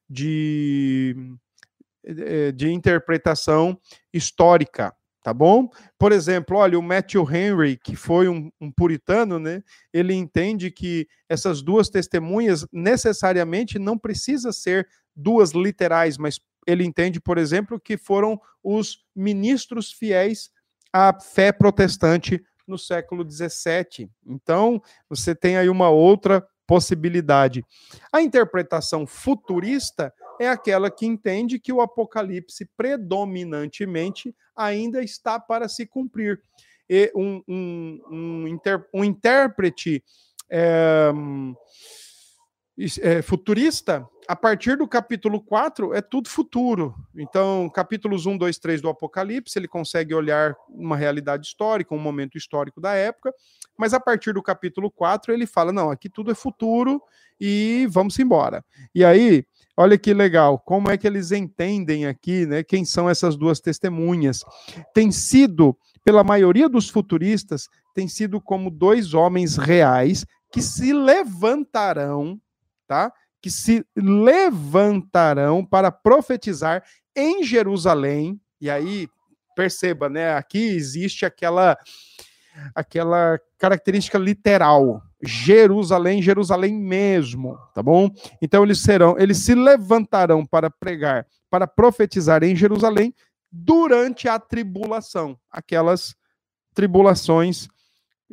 de, 0.10 1.16
é, 2.04 2.52
de 2.52 2.72
interpretação 2.72 3.80
histórica 4.12 4.96
tá 5.28 5.34
bom? 5.34 5.70
Por 6.00 6.14
exemplo, 6.14 6.56
olha, 6.56 6.80
o 6.80 6.82
Matthew 6.82 7.30
Henry, 7.30 7.76
que 7.76 7.98
foi 7.98 8.30
um, 8.30 8.50
um, 8.62 8.72
puritano, 8.72 9.38
né? 9.38 9.62
Ele 9.92 10.14
entende 10.14 10.72
que 10.72 11.06
essas 11.28 11.62
duas 11.62 11.90
testemunhas 11.90 12.66
necessariamente 12.72 13.78
não 13.78 13.98
precisa 13.98 14.54
ser 14.54 14.88
duas 15.14 15.52
literais, 15.52 16.18
mas 16.18 16.40
ele 16.66 16.86
entende, 16.86 17.20
por 17.20 17.38
exemplo, 17.38 17.78
que 17.78 17.98
foram 17.98 18.40
os 18.64 19.04
ministros 19.14 19.92
fiéis 19.92 20.50
à 20.94 21.14
fé 21.20 21.52
protestante 21.52 22.42
no 22.66 22.78
século 22.78 23.30
XVII. 23.30 24.10
Então, 24.26 24.82
você 25.10 25.36
tem 25.36 25.58
aí 25.58 25.68
uma 25.68 25.90
outra 25.90 26.42
possibilidade. 26.66 27.66
A 28.14 28.22
interpretação 28.22 29.06
futurista 29.06 30.14
é 30.40 30.48
aquela 30.48 30.90
que 30.92 31.06
entende 31.06 31.60
que 31.60 31.74
o 31.74 31.82
Apocalipse 31.82 32.70
predominantemente 32.78 34.36
ainda 34.56 35.04
está 35.04 35.40
para 35.40 35.68
se 35.68 35.86
cumprir. 35.86 36.42
E 36.90 37.12
um, 37.16 37.44
um, 37.48 38.02
um, 38.10 38.48
inter, 38.48 38.88
um 38.94 39.04
intérprete 39.04 40.04
é, 40.50 41.12
é, 43.02 43.22
futurista, 43.22 44.08
a 44.28 44.36
partir 44.36 44.78
do 44.78 44.88
capítulo 44.88 45.42
4, 45.42 45.94
é 45.94 46.02
tudo 46.02 46.30
futuro. 46.30 46.94
Então, 47.16 47.70
capítulos 47.70 48.26
1, 48.26 48.38
2, 48.38 48.60
3 48.60 48.82
do 48.82 48.90
Apocalipse, 48.90 49.58
ele 49.58 49.68
consegue 49.68 50.14
olhar 50.14 50.56
uma 50.70 50.96
realidade 50.96 51.48
histórica, 51.48 51.96
um 51.96 52.00
momento 52.00 52.38
histórico 52.38 52.80
da 52.80 52.94
época, 52.94 53.34
mas 53.78 53.94
a 53.94 54.00
partir 54.00 54.34
do 54.34 54.44
capítulo 54.44 54.92
4, 54.92 55.34
ele 55.34 55.48
fala: 55.48 55.72
não, 55.72 55.90
aqui 55.90 56.10
tudo 56.10 56.32
é 56.32 56.36
futuro 56.36 57.02
e 57.40 57.88
vamos 57.90 58.20
embora. 58.20 58.64
E 58.94 59.04
aí, 59.04 59.46
Olha 59.80 59.96
que 59.96 60.12
legal, 60.12 60.58
como 60.58 60.90
é 60.90 60.98
que 60.98 61.06
eles 61.06 61.32
entendem 61.32 62.08
aqui, 62.08 62.48
né? 62.48 62.64
Quem 62.64 62.84
são 62.84 63.08
essas 63.08 63.38
duas 63.38 63.60
testemunhas? 63.60 64.44
Tem 64.92 65.12
sido, 65.12 65.78
pela 66.04 66.24
maioria 66.24 66.68
dos 66.68 66.90
futuristas, 66.90 67.68
tem 67.94 68.08
sido 68.08 68.42
como 68.42 68.72
dois 68.72 69.14
homens 69.14 69.56
reais 69.56 70.26
que 70.52 70.64
se 70.64 70.92
levantarão, 70.92 72.42
tá? 72.88 73.14
Que 73.40 73.52
se 73.52 73.86
levantarão 73.96 75.64
para 75.64 75.92
profetizar 75.92 76.84
em 77.16 77.44
Jerusalém. 77.44 78.42
E 78.60 78.72
aí, 78.72 79.08
perceba, 79.56 80.10
né? 80.10 80.34
Aqui 80.34 80.58
existe 80.58 81.24
aquela 81.24 81.78
aquela 82.74 83.40
característica 83.58 84.18
literal. 84.18 85.02
Jerusalém, 85.24 86.22
Jerusalém 86.22 86.76
mesmo, 86.76 87.58
tá 87.74 87.82
bom? 87.82 88.10
Então 88.42 88.64
eles 88.64 88.80
serão, 88.80 89.16
eles 89.18 89.38
se 89.40 89.56
levantarão 89.56 90.46
para 90.46 90.70
pregar, 90.70 91.26
para 91.50 91.66
profetizar 91.66 92.44
em 92.44 92.56
Jerusalém 92.56 93.14
durante 93.52 94.28
a 94.28 94.38
tribulação, 94.38 95.38
aquelas 95.52 96.16
tribulações 96.74 97.68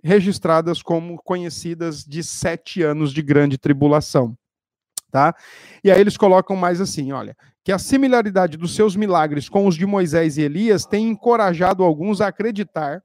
registradas 0.03 0.83
como 0.83 1.17
conhecidas 1.23 2.05
de 2.05 2.23
sete 2.23 2.83
anos 2.83 3.13
de 3.13 3.23
grande 3.23 3.57
tribulação. 3.57 4.37
Tá? 5.11 5.35
E 5.83 5.91
aí 5.91 6.01
eles 6.01 6.17
colocam 6.17 6.57
mais 6.57 6.81
assim, 6.81 7.13
olha, 7.13 7.37
que 7.63 7.71
a 7.71 7.79
similaridade 7.79 8.57
dos 8.57 8.75
seus 8.75 8.97
milagres 8.97 9.49
com 9.49 9.67
os 9.67 9.77
de 9.77 9.87
Moisés 9.87 10.37
e 10.37 10.43
Elias 10.43 10.85
tem 10.85 11.09
encorajado 11.09 11.83
alguns 11.83 12.21
a 12.21 12.27
acreditar 12.27 13.01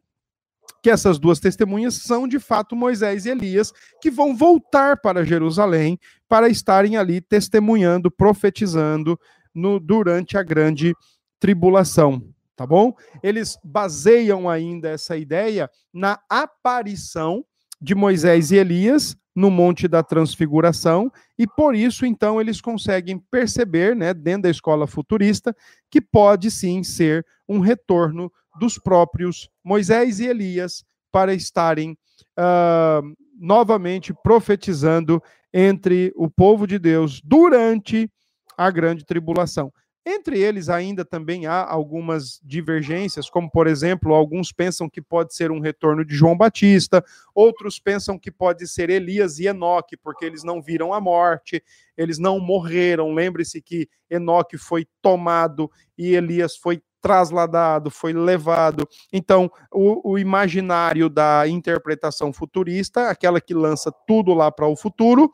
que 0.81 0.89
essas 0.89 1.19
duas 1.19 1.39
testemunhas 1.39 1.95
são 1.95 2.27
de 2.27 2.39
fato 2.39 2.75
Moisés 2.75 3.25
e 3.25 3.29
Elias, 3.29 3.73
que 4.01 4.09
vão 4.09 4.35
voltar 4.35 4.97
para 4.97 5.25
Jerusalém 5.25 5.99
para 6.27 6.49
estarem 6.49 6.97
ali 6.97 7.21
testemunhando, 7.21 8.09
profetizando 8.09 9.19
no, 9.53 9.79
durante 9.79 10.37
a 10.37 10.43
grande 10.43 10.93
tribulação. 11.39 12.23
Tá 12.55 12.67
bom? 12.67 12.93
Eles 13.23 13.57
baseiam 13.63 14.49
ainda 14.49 14.89
essa 14.89 15.15
ideia 15.15 15.69
na 15.93 16.19
aparição 16.29 17.45
de 17.81 17.95
Moisés 17.95 18.51
e 18.51 18.57
Elias 18.57 19.15
no 19.39 19.49
Monte 19.49 19.88
da 19.88 20.04
Transfiguração, 20.04 21.10
e 21.38 21.47
por 21.47 21.73
isso, 21.73 22.06
então, 22.06 22.41
eles 22.41 22.60
conseguem 22.60 23.17
perceber, 23.32 23.95
né, 23.95 24.13
dentro 24.13 24.43
da 24.43 24.49
escola 24.49 24.86
futurista, 24.86 25.56
que 25.89 26.02
pode 26.02 26.52
sim 26.52 26.84
ser 26.84 27.25
um 27.47 27.60
retorno 27.60 28.30
dos 28.60 28.78
próprios 28.78 29.49
Moisés 29.63 30.19
e 30.19 30.25
Elias 30.25 30.84
para 31.10 31.34
estarem 31.34 31.97
uh, 32.38 33.15
novamente 33.39 34.13
profetizando 34.21 35.23
entre 35.54 36.12
o 36.17 36.30
povo 36.30 36.67
de 36.67 36.78
Deus 36.78 37.21
durante 37.23 38.12
a 38.58 38.69
grande 38.69 39.06
tribulação. 39.06 39.71
Entre 40.11 40.39
eles 40.39 40.69
ainda 40.69 41.05
também 41.05 41.45
há 41.45 41.63
algumas 41.63 42.39
divergências, 42.43 43.29
como 43.29 43.47
por 43.47 43.67
exemplo, 43.67 44.15
alguns 44.15 44.51
pensam 44.51 44.89
que 44.89 45.03
pode 45.03 45.35
ser 45.35 45.51
um 45.51 45.59
retorno 45.59 46.03
de 46.03 46.15
João 46.15 46.35
Batista, 46.35 47.05
outros 47.35 47.79
pensam 47.79 48.17
que 48.17 48.31
pode 48.31 48.67
ser 48.67 48.89
Elias 48.89 49.37
e 49.37 49.45
Enoque, 49.45 49.95
porque 49.95 50.25
eles 50.25 50.43
não 50.43 50.63
viram 50.63 50.95
a 50.95 50.99
morte, 50.99 51.63
eles 51.95 52.17
não 52.17 52.39
morreram. 52.39 53.13
Lembre-se 53.13 53.61
que 53.61 53.87
Enoque 54.09 54.57
foi 54.57 54.87
tomado 54.99 55.69
e 55.95 56.15
Elias 56.15 56.57
foi 56.57 56.81
trasladado, 56.99 57.91
foi 57.91 58.11
levado. 58.11 58.89
Então, 59.13 59.47
o, 59.71 60.13
o, 60.13 60.17
imaginário 60.17 61.07
da 61.07 61.47
interpretação 61.47 62.33
futurista, 62.33 63.11
aquela 63.11 63.39
que 63.39 63.53
lança 63.53 63.91
tudo 64.07 64.33
lá 64.33 64.51
para 64.51 64.65
o 64.65 64.75
futuro, 64.75 65.29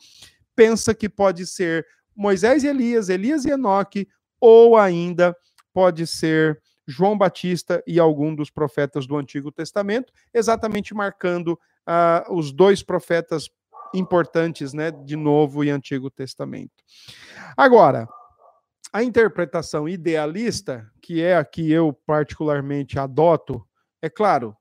pensa 0.53 0.93
que 0.93 1.07
pode 1.07 1.47
ser 1.47 1.87
Moisés 2.13 2.65
e 2.65 2.67
Elias, 2.67 3.07
Elias 3.07 3.45
e 3.45 3.51
Enoque, 3.51 4.05
ou 4.45 4.77
ainda 4.77 5.35
pode 5.73 6.05
ser 6.05 6.61
João 6.87 7.17
Batista 7.17 7.83
e 7.87 7.99
algum 7.99 8.35
dos 8.35 8.51
profetas 8.51 9.07
do 9.07 9.17
Antigo 9.17 9.51
Testamento, 9.51 10.13
exatamente 10.33 10.93
marcando 10.93 11.59
uh, 11.87 12.33
os 12.33 12.51
dois 12.51 12.83
profetas 12.83 13.49
importantes, 13.93 14.73
né, 14.73 14.91
de 14.91 15.15
Novo 15.15 15.63
e 15.63 15.69
Antigo 15.69 16.09
Testamento. 16.11 16.83
Agora, 17.57 18.07
a 18.93 19.03
interpretação 19.03 19.89
idealista, 19.89 20.89
que 21.01 21.21
é 21.21 21.35
a 21.35 21.43
que 21.43 21.71
eu 21.71 21.91
particularmente 22.05 22.99
adoto, 22.99 23.65
é 24.01 24.09
claro, 24.09 24.55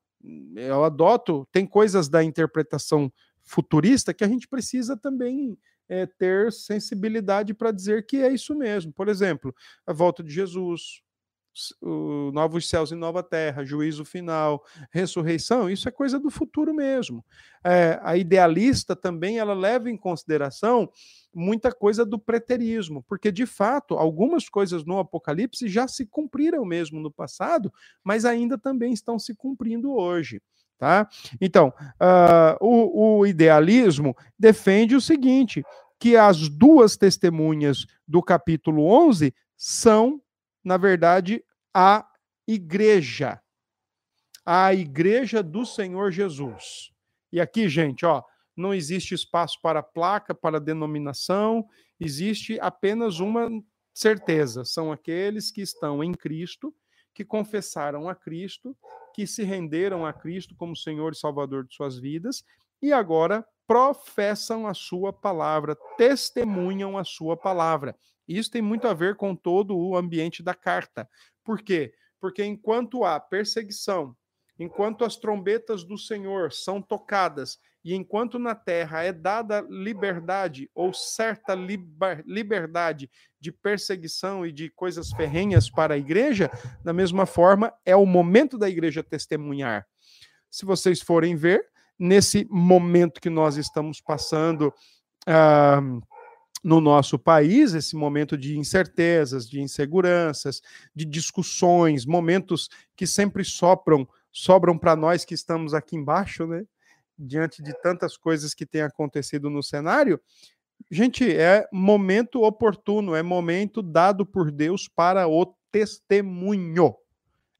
eu 0.55 0.83
adoto, 0.83 1.47
tem 1.51 1.65
coisas 1.65 2.09
da 2.09 2.23
interpretação 2.23 3.11
futurista 3.43 4.13
que 4.13 4.23
a 4.23 4.27
gente 4.27 4.47
precisa 4.47 4.97
também 4.97 5.55
é, 5.87 6.05
ter 6.05 6.51
sensibilidade 6.51 7.53
para 7.53 7.71
dizer 7.71 8.05
que 8.05 8.17
é 8.17 8.31
isso 8.31 8.55
mesmo. 8.55 8.91
Por 8.93 9.07
exemplo, 9.07 9.53
a 9.85 9.93
volta 9.93 10.23
de 10.23 10.31
Jesus, 10.31 11.01
o 11.81 12.31
novos 12.33 12.67
céus 12.67 12.91
e 12.91 12.95
nova 12.95 13.23
terra, 13.23 13.63
juízo 13.63 14.03
final, 14.03 14.63
ressurreição, 14.91 15.69
isso 15.69 15.87
é 15.87 15.91
coisa 15.91 16.19
do 16.19 16.29
futuro 16.29 16.73
mesmo. 16.73 17.23
É, 17.63 17.99
a 18.03 18.17
idealista 18.17 18.95
também 18.95 19.39
ela 19.39 19.53
leva 19.53 19.89
em 19.89 19.97
consideração 19.97 20.89
muita 21.33 21.71
coisa 21.71 22.05
do 22.05 22.19
preterismo, 22.19 23.03
porque 23.03 23.31
de 23.31 23.45
fato 23.45 23.95
algumas 23.95 24.49
coisas 24.49 24.85
no 24.85 24.99
Apocalipse 24.99 25.67
já 25.67 25.87
se 25.87 26.05
cumpriram 26.05 26.65
mesmo 26.65 26.99
no 26.99 27.11
passado, 27.11 27.73
mas 28.03 28.25
ainda 28.25 28.57
também 28.57 28.93
estão 28.93 29.17
se 29.17 29.33
cumprindo 29.35 29.93
hoje. 29.93 30.41
Tá? 30.77 31.07
Então, 31.39 31.73
uh, 32.01 32.57
o, 32.59 33.19
o 33.19 33.25
idealismo 33.25 34.15
defende 34.37 34.95
o 34.95 35.01
seguinte: 35.01 35.63
que 35.99 36.17
as 36.17 36.49
duas 36.49 36.97
testemunhas 36.97 37.85
do 38.07 38.21
capítulo 38.21 38.85
11 38.85 39.33
são 39.55 40.21
na 40.65 40.77
verdade, 40.77 41.45
a 41.71 42.07
igreja. 42.47 43.39
A 44.43 44.73
igreja 44.73 45.43
do 45.43 45.63
Senhor 45.63 46.11
Jesus. 46.11 46.91
E 47.31 47.39
aqui, 47.39 47.69
gente, 47.69 48.03
ó, 48.03 48.23
não 48.57 48.73
existe 48.73 49.13
espaço 49.13 49.59
para 49.61 49.83
placa, 49.83 50.33
para 50.33 50.59
denominação, 50.59 51.67
existe 51.99 52.59
apenas 52.59 53.19
uma 53.19 53.47
certeza: 53.93 54.65
são 54.65 54.91
aqueles 54.91 55.51
que 55.51 55.61
estão 55.61 56.03
em 56.03 56.13
Cristo, 56.13 56.73
que 57.15 57.23
confessaram 57.23 58.09
a 58.09 58.13
Cristo, 58.13 58.77
que 59.13 59.25
se 59.25 59.41
renderam 59.43 60.05
a 60.05 60.11
Cristo 60.11 60.53
como 60.55 60.75
Senhor 60.75 61.13
e 61.13 61.17
Salvador 61.17 61.65
de 61.65 61.73
suas 61.73 61.97
vidas 61.97 62.43
e 62.81 62.91
agora 62.91 63.43
professam 63.65 64.67
a 64.67 64.73
sua 64.73 65.13
palavra, 65.13 65.75
testemunham 65.97 66.97
a 66.97 67.05
sua 67.05 67.37
palavra. 67.37 67.95
Isso 68.27 68.51
tem 68.51 68.61
muito 68.61 68.87
a 68.87 68.93
ver 68.93 69.15
com 69.15 69.33
todo 69.33 69.77
o 69.77 69.95
ambiente 69.95 70.43
da 70.43 70.53
carta. 70.53 71.09
Por 71.43 71.61
quê? 71.61 71.93
Porque 72.19 72.43
enquanto 72.43 73.05
há 73.05 73.19
perseguição, 73.19 74.15
enquanto 74.59 75.05
as 75.05 75.15
trombetas 75.15 75.83
do 75.83 75.97
Senhor 75.97 76.51
são 76.51 76.81
tocadas 76.81 77.57
e 77.85 77.93
enquanto 77.93 78.39
na 78.39 78.55
terra 78.55 79.03
é 79.03 79.13
dada 79.13 79.63
liberdade 79.69 80.67
ou 80.73 80.91
certa 80.91 81.53
liber, 81.53 82.23
liberdade 82.25 83.07
de 83.39 83.51
perseguição 83.51 84.43
e 84.43 84.51
de 84.51 84.71
coisas 84.71 85.11
ferrenhas 85.11 85.69
para 85.69 85.93
a 85.93 85.97
igreja, 85.97 86.49
da 86.83 86.91
mesma 86.91 87.27
forma 87.27 87.71
é 87.85 87.95
o 87.95 88.07
momento 88.07 88.57
da 88.57 88.67
igreja 88.67 89.03
testemunhar. 89.03 89.85
Se 90.49 90.65
vocês 90.65 90.99
forem 90.99 91.35
ver, 91.35 91.63
nesse 91.97 92.47
momento 92.49 93.21
que 93.21 93.29
nós 93.29 93.55
estamos 93.55 94.01
passando, 94.01 94.73
uh, 95.27 96.01
no 96.63 96.81
nosso 96.81 97.19
país, 97.19 97.75
esse 97.75 97.95
momento 97.95 98.35
de 98.35 98.57
incertezas, 98.57 99.47
de 99.47 99.61
inseguranças, 99.61 100.63
de 100.95 101.05
discussões, 101.05 102.07
momentos 102.07 102.67
que 102.95 103.05
sempre 103.05 103.43
sopram, 103.43 104.07
sobram 104.31 104.75
para 104.75 104.95
nós 104.95 105.23
que 105.23 105.35
estamos 105.35 105.75
aqui 105.75 105.95
embaixo, 105.95 106.47
né? 106.47 106.65
Diante 107.17 107.63
de 107.63 107.73
tantas 107.81 108.17
coisas 108.17 108.53
que 108.53 108.65
têm 108.65 108.81
acontecido 108.81 109.49
no 109.49 109.63
cenário, 109.63 110.19
gente, 110.91 111.29
é 111.31 111.67
momento 111.71 112.43
oportuno, 112.43 113.15
é 113.15 113.23
momento 113.23 113.81
dado 113.81 114.25
por 114.25 114.51
Deus 114.51 114.87
para 114.87 115.27
o 115.27 115.55
testemunho. 115.71 116.95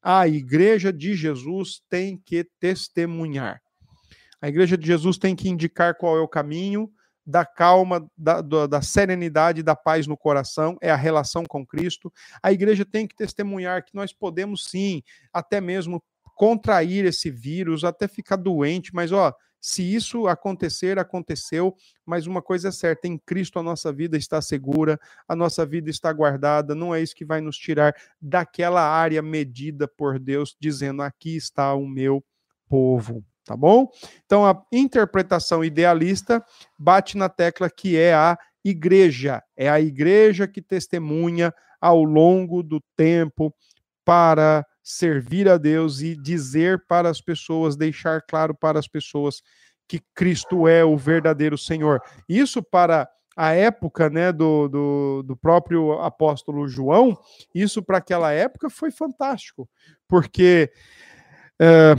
A 0.02 0.28
igreja 0.28 0.92
de 0.92 1.14
Jesus 1.14 1.82
tem 1.88 2.16
que 2.16 2.44
testemunhar. 2.60 3.60
A 4.40 4.48
igreja 4.48 4.76
de 4.76 4.86
Jesus 4.86 5.18
tem 5.18 5.34
que 5.34 5.48
indicar 5.48 5.96
qual 5.96 6.16
é 6.16 6.20
o 6.20 6.28
caminho, 6.28 6.92
da 7.26 7.44
calma, 7.44 8.08
da, 8.16 8.40
da, 8.40 8.80
serenidade, 8.80 9.62
da 9.62 9.74
paz 9.74 10.06
no 10.06 10.16
coração, 10.16 10.78
é 10.80 10.90
a 10.90 10.96
relação 10.96 11.44
com 11.44 11.66
Cristo. 11.66 12.12
A 12.40 12.52
igreja 12.52 12.84
tem 12.84 13.06
que 13.06 13.16
testemunhar 13.16 13.84
que 13.84 13.96
nós 13.96 14.12
podemos 14.12 14.66
sim, 14.66 15.02
até 15.32 15.60
mesmo 15.60 16.00
contrair 16.36 17.04
esse 17.06 17.30
vírus, 17.30 17.82
até 17.82 18.06
ficar 18.06 18.36
doente, 18.36 18.94
mas 18.94 19.10
ó, 19.10 19.34
se 19.58 19.82
isso 19.82 20.28
acontecer, 20.28 20.98
aconteceu, 20.98 21.74
mas 22.04 22.26
uma 22.26 22.40
coisa 22.40 22.68
é 22.68 22.70
certa, 22.70 23.08
em 23.08 23.18
Cristo 23.18 23.58
a 23.58 23.62
nossa 23.62 23.92
vida 23.92 24.16
está 24.16 24.40
segura, 24.40 25.00
a 25.26 25.34
nossa 25.34 25.66
vida 25.66 25.90
está 25.90 26.12
guardada, 26.12 26.74
não 26.74 26.94
é 26.94 27.00
isso 27.00 27.16
que 27.16 27.24
vai 27.24 27.40
nos 27.40 27.56
tirar 27.56 27.92
daquela 28.20 28.82
área 28.82 29.20
medida 29.22 29.88
por 29.88 30.20
Deus, 30.20 30.54
dizendo 30.60 31.02
aqui 31.02 31.34
está 31.36 31.74
o 31.74 31.84
meu 31.88 32.22
povo 32.68 33.24
tá 33.46 33.56
bom? 33.56 33.88
Então 34.24 34.44
a 34.44 34.60
interpretação 34.72 35.64
idealista 35.64 36.44
bate 36.76 37.16
na 37.16 37.28
tecla 37.28 37.70
que 37.70 37.96
é 37.96 38.12
a 38.12 38.36
igreja, 38.64 39.40
é 39.56 39.68
a 39.68 39.80
igreja 39.80 40.48
que 40.48 40.60
testemunha 40.60 41.54
ao 41.80 42.02
longo 42.02 42.62
do 42.62 42.82
tempo 42.96 43.54
para 44.04 44.66
servir 44.86 45.48
a 45.48 45.58
Deus 45.58 46.00
e 46.00 46.14
dizer 46.14 46.84
para 46.86 47.10
as 47.10 47.20
pessoas, 47.20 47.76
deixar 47.76 48.22
claro 48.22 48.54
para 48.54 48.78
as 48.78 48.86
pessoas 48.86 49.42
que 49.88 50.00
Cristo 50.14 50.68
é 50.68 50.84
o 50.84 50.96
verdadeiro 50.96 51.58
Senhor. 51.58 52.00
Isso 52.28 52.62
para 52.62 53.10
a 53.36 53.50
época 53.50 54.08
né, 54.08 54.30
do, 54.30 54.68
do, 54.68 55.22
do 55.24 55.36
próprio 55.36 55.94
apóstolo 55.94 56.68
João, 56.68 57.18
isso 57.52 57.82
para 57.82 57.98
aquela 57.98 58.30
época 58.30 58.70
foi 58.70 58.92
fantástico, 58.92 59.68
porque 60.06 60.70
é, 61.60 61.94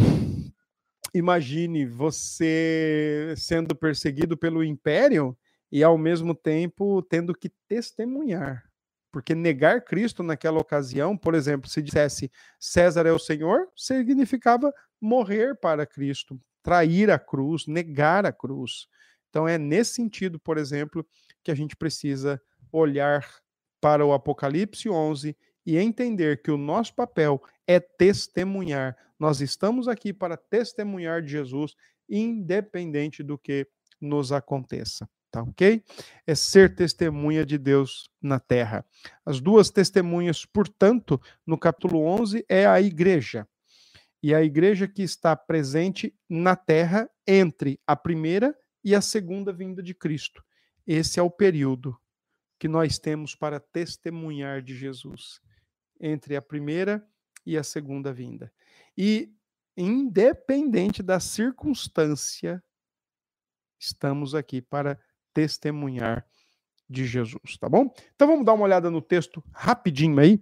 imagine 1.13 1.85
você 1.85 3.33
sendo 3.35 3.75
perseguido 3.75 4.37
pelo 4.37 4.63
império 4.63 5.37
e 5.69 5.83
ao 5.83 5.97
mesmo 5.97 6.33
tempo 6.33 7.01
tendo 7.01 7.35
que 7.35 7.51
testemunhar. 7.67 8.66
Porque 9.17 9.33
negar 9.33 9.83
Cristo 9.83 10.21
naquela 10.21 10.59
ocasião, 10.59 11.17
por 11.17 11.33
exemplo, 11.33 11.67
se 11.67 11.81
dissesse 11.81 12.31
César 12.59 13.07
é 13.07 13.11
o 13.11 13.17
Senhor, 13.17 13.67
significava 13.75 14.71
morrer 15.01 15.55
para 15.55 15.87
Cristo, 15.87 16.39
trair 16.61 17.09
a 17.09 17.17
cruz, 17.17 17.65
negar 17.65 18.27
a 18.27 18.31
cruz. 18.31 18.87
Então 19.27 19.47
é 19.47 19.57
nesse 19.57 19.93
sentido, 19.93 20.39
por 20.39 20.55
exemplo, 20.59 21.03
que 21.43 21.49
a 21.49 21.55
gente 21.55 21.75
precisa 21.75 22.39
olhar 22.71 23.27
para 23.81 24.05
o 24.05 24.13
Apocalipse 24.13 24.87
11 24.87 25.35
e 25.65 25.77
entender 25.79 26.43
que 26.43 26.51
o 26.51 26.57
nosso 26.57 26.93
papel 26.93 27.41
é 27.65 27.79
testemunhar. 27.79 28.95
Nós 29.17 29.41
estamos 29.41 29.87
aqui 29.87 30.13
para 30.13 30.37
testemunhar 30.37 31.23
de 31.23 31.31
Jesus, 31.31 31.73
independente 32.07 33.23
do 33.23 33.35
que 33.35 33.67
nos 33.99 34.31
aconteça. 34.31 35.09
Tá 35.37 35.43
ok? 35.43 35.83
É 36.25 36.33
ser 36.33 36.73
testemunha 36.73 37.45
de 37.45 37.59
Deus 37.59 38.09
na 38.19 38.39
terra. 38.39 38.83
As 39.23 39.39
duas 39.39 39.69
testemunhas, 39.69 40.45
portanto, 40.45 41.21
no 41.45 41.59
capítulo 41.59 41.99
11 41.99 42.43
é 42.49 42.65
a 42.65 42.81
igreja. 42.81 43.47
E 44.23 44.33
a 44.33 44.41
igreja 44.41 44.87
que 44.87 45.03
está 45.03 45.35
presente 45.35 46.11
na 46.27 46.55
terra 46.55 47.07
entre 47.27 47.79
a 47.85 47.95
primeira 47.95 48.57
e 48.83 48.95
a 48.95 49.01
segunda 49.01 49.53
vinda 49.53 49.83
de 49.83 49.93
Cristo. 49.93 50.43
Esse 50.87 51.19
é 51.19 51.23
o 51.23 51.29
período 51.29 51.95
que 52.57 52.67
nós 52.67 52.97
temos 52.97 53.35
para 53.35 53.59
testemunhar 53.59 54.63
de 54.63 54.75
Jesus 54.75 55.39
entre 55.99 56.35
a 56.35 56.41
primeira 56.41 57.07
e 57.45 57.55
a 57.55 57.63
segunda 57.63 58.11
vinda. 58.11 58.51
E, 58.97 59.31
independente 59.77 61.03
da 61.03 61.19
circunstância, 61.19 62.63
estamos 63.79 64.33
aqui 64.33 64.63
para 64.63 64.99
testemunhar 65.37 66.25
de 66.89 67.05
Jesus, 67.05 67.57
tá 67.59 67.67
bom? 67.67 67.91
Então 68.15 68.27
vamos 68.27 68.45
dar 68.45 68.53
uma 68.53 68.63
olhada 68.63 68.89
no 68.89 69.01
texto 69.01 69.43
rapidinho 69.51 70.19
aí. 70.19 70.39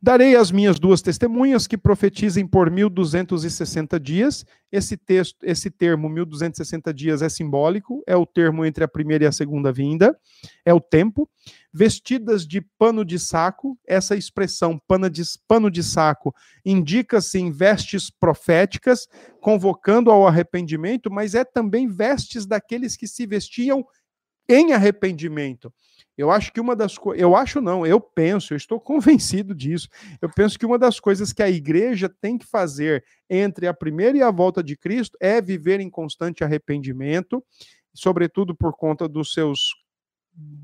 Darei 0.00 0.36
as 0.36 0.52
minhas 0.52 0.78
duas 0.78 1.02
testemunhas 1.02 1.66
que 1.66 1.76
profetizem 1.76 2.46
por 2.46 2.70
1260 2.70 3.98
dias. 3.98 4.46
Esse 4.70 4.96
texto, 4.96 5.38
esse 5.42 5.68
termo 5.68 6.08
1260 6.08 6.94
dias 6.94 7.22
é 7.22 7.28
simbólico, 7.28 8.04
é 8.06 8.16
o 8.16 8.24
termo 8.24 8.64
entre 8.64 8.84
a 8.84 8.88
primeira 8.88 9.24
e 9.24 9.26
a 9.26 9.32
segunda 9.32 9.72
vinda, 9.72 10.16
é 10.64 10.72
o 10.72 10.80
tempo. 10.80 11.28
Vestidas 11.72 12.46
de 12.46 12.60
pano 12.78 13.04
de 13.04 13.18
saco, 13.18 13.76
essa 13.84 14.14
expressão 14.14 14.80
pano 14.86 15.10
de, 15.10 15.22
pano 15.48 15.70
de 15.70 15.82
saco 15.82 16.32
indica-se 16.64 17.40
em 17.40 17.50
vestes 17.50 18.10
proféticas, 18.10 19.08
convocando 19.40 20.10
ao 20.10 20.26
arrependimento, 20.26 21.10
mas 21.10 21.34
é 21.34 21.44
também 21.44 21.88
vestes 21.88 22.46
daqueles 22.46 22.96
que 22.96 23.08
se 23.08 23.26
vestiam 23.26 23.84
em 24.50 24.72
arrependimento. 24.72 25.72
Eu 26.18 26.30
acho 26.30 26.52
que 26.52 26.60
uma 26.60 26.76
das 26.76 26.98
coisas, 26.98 27.22
eu 27.22 27.34
acho 27.34 27.60
não, 27.62 27.86
eu 27.86 28.00
penso, 28.00 28.52
eu 28.52 28.56
estou 28.56 28.78
convencido 28.80 29.54
disso. 29.54 29.88
Eu 30.20 30.28
penso 30.28 30.58
que 30.58 30.66
uma 30.66 30.78
das 30.78 31.00
coisas 31.00 31.32
que 31.32 31.42
a 31.42 31.48
igreja 31.48 32.08
tem 32.20 32.36
que 32.36 32.46
fazer 32.46 33.04
entre 33.28 33.66
a 33.66 33.72
primeira 33.74 34.18
e 34.18 34.22
a 34.22 34.30
volta 34.30 34.62
de 34.62 34.76
Cristo 34.76 35.16
é 35.20 35.40
viver 35.40 35.80
em 35.80 35.88
constante 35.88 36.44
arrependimento, 36.44 37.42
sobretudo 37.94 38.54
por 38.54 38.76
conta 38.76 39.08
dos 39.08 39.32
seus 39.32 39.60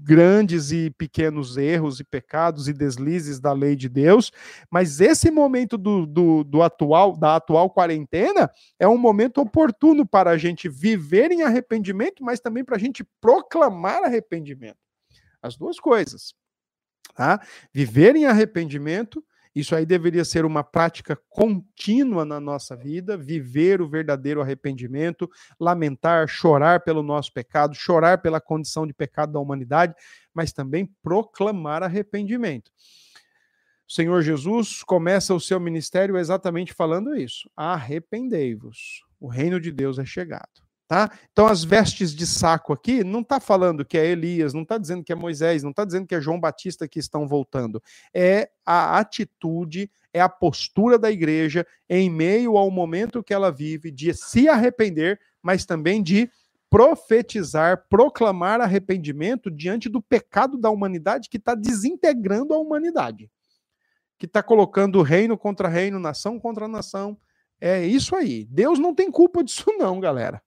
grandes 0.06 0.70
e 0.70 0.88
pequenos 0.90 1.56
erros 1.56 1.98
e 1.98 2.04
pecados 2.04 2.68
e 2.68 2.72
deslizes 2.72 3.40
da 3.40 3.52
lei 3.52 3.74
de 3.74 3.88
Deus, 3.88 4.30
mas 4.70 5.00
esse 5.00 5.32
momento 5.32 5.76
do, 5.76 6.06
do, 6.06 6.44
do, 6.44 6.62
atual, 6.62 7.16
da 7.16 7.34
atual 7.34 7.68
quarentena, 7.68 8.48
é 8.78 8.86
um 8.86 8.96
momento 8.96 9.40
oportuno 9.40 10.06
para 10.06 10.30
a 10.30 10.38
gente 10.38 10.68
viver 10.68 11.32
em 11.32 11.42
arrependimento, 11.42 12.22
mas 12.22 12.38
também 12.38 12.64
para 12.64 12.76
a 12.76 12.78
gente 12.78 13.02
proclamar 13.20 14.04
arrependimento. 14.04 14.78
As 15.42 15.56
duas 15.56 15.80
coisas. 15.80 16.32
Tá? 17.14 17.40
Viver 17.72 18.14
em 18.14 18.26
arrependimento 18.26 19.24
isso 19.56 19.74
aí 19.74 19.86
deveria 19.86 20.22
ser 20.22 20.44
uma 20.44 20.62
prática 20.62 21.18
contínua 21.30 22.26
na 22.26 22.38
nossa 22.38 22.76
vida, 22.76 23.16
viver 23.16 23.80
o 23.80 23.88
verdadeiro 23.88 24.42
arrependimento, 24.42 25.30
lamentar, 25.58 26.28
chorar 26.28 26.80
pelo 26.80 27.02
nosso 27.02 27.32
pecado, 27.32 27.74
chorar 27.74 28.20
pela 28.20 28.38
condição 28.38 28.86
de 28.86 28.92
pecado 28.92 29.32
da 29.32 29.40
humanidade, 29.40 29.94
mas 30.34 30.52
também 30.52 30.84
proclamar 31.02 31.82
arrependimento. 31.82 32.70
O 33.88 33.92
Senhor 33.92 34.20
Jesus 34.20 34.82
começa 34.82 35.32
o 35.32 35.40
seu 35.40 35.58
ministério 35.58 36.18
exatamente 36.18 36.74
falando 36.74 37.16
isso: 37.16 37.50
arrependei-vos, 37.56 39.06
o 39.18 39.26
reino 39.26 39.58
de 39.58 39.72
Deus 39.72 39.98
é 39.98 40.04
chegado. 40.04 40.65
Tá? 40.88 41.10
Então, 41.32 41.48
as 41.48 41.64
vestes 41.64 42.14
de 42.14 42.24
saco 42.24 42.72
aqui 42.72 43.02
não 43.02 43.20
está 43.20 43.40
falando 43.40 43.84
que 43.84 43.98
é 43.98 44.06
Elias, 44.06 44.54
não 44.54 44.62
está 44.62 44.78
dizendo 44.78 45.02
que 45.02 45.10
é 45.10 45.16
Moisés, 45.16 45.64
não 45.64 45.70
está 45.70 45.84
dizendo 45.84 46.06
que 46.06 46.14
é 46.14 46.20
João 46.20 46.38
Batista 46.38 46.86
que 46.86 47.00
estão 47.00 47.26
voltando. 47.26 47.82
É 48.14 48.48
a 48.64 48.96
atitude, 48.98 49.90
é 50.12 50.20
a 50.20 50.28
postura 50.28 50.96
da 50.96 51.10
igreja 51.10 51.66
em 51.88 52.08
meio 52.08 52.56
ao 52.56 52.70
momento 52.70 53.22
que 53.22 53.34
ela 53.34 53.50
vive 53.50 53.90
de 53.90 54.14
se 54.14 54.48
arrepender, 54.48 55.18
mas 55.42 55.66
também 55.66 56.00
de 56.00 56.30
profetizar, 56.70 57.86
proclamar 57.88 58.60
arrependimento 58.60 59.50
diante 59.50 59.88
do 59.88 60.00
pecado 60.00 60.56
da 60.56 60.70
humanidade 60.70 61.28
que 61.28 61.36
está 61.36 61.56
desintegrando 61.56 62.54
a 62.54 62.58
humanidade, 62.58 63.28
que 64.18 64.26
está 64.26 64.40
colocando 64.40 65.02
reino 65.02 65.36
contra 65.36 65.68
reino, 65.68 65.98
nação 65.98 66.38
contra 66.38 66.68
nação. 66.68 67.18
É 67.60 67.84
isso 67.84 68.14
aí. 68.14 68.44
Deus 68.44 68.78
não 68.78 68.94
tem 68.94 69.10
culpa 69.10 69.42
disso, 69.42 69.64
não, 69.78 69.98
galera. 69.98 70.42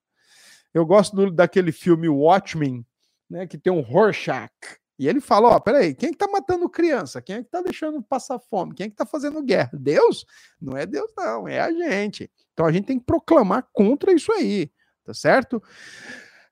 Eu 0.73 0.85
gosto 0.85 1.15
do, 1.15 1.31
daquele 1.31 1.71
filme 1.71 2.07
Watchmen, 2.07 2.85
né, 3.29 3.47
que 3.47 3.57
tem 3.57 3.71
um 3.71 3.81
Rorschach. 3.81 4.51
E 4.99 5.07
ele 5.07 5.21
fala: 5.21 5.49
Ó, 5.49 5.59
peraí, 5.59 5.95
quem 5.95 6.09
é 6.09 6.11
que 6.11 6.17
tá 6.17 6.27
matando 6.27 6.69
criança? 6.69 7.21
Quem 7.21 7.37
é 7.37 7.43
que 7.43 7.49
tá 7.49 7.61
deixando 7.61 8.01
passar 8.01 8.37
fome? 8.37 8.75
Quem 8.75 8.87
é 8.87 8.89
que 8.89 8.95
tá 8.95 9.05
fazendo 9.05 9.41
guerra? 9.41 9.71
Deus? 9.73 10.25
Não 10.61 10.75
é 10.75 10.85
Deus, 10.85 11.11
não, 11.17 11.47
é 11.47 11.59
a 11.59 11.71
gente. 11.71 12.29
Então 12.53 12.65
a 12.65 12.71
gente 12.71 12.85
tem 12.85 12.99
que 12.99 13.05
proclamar 13.05 13.65
contra 13.71 14.11
isso 14.11 14.31
aí, 14.33 14.69
tá 15.05 15.13
certo? 15.13 15.63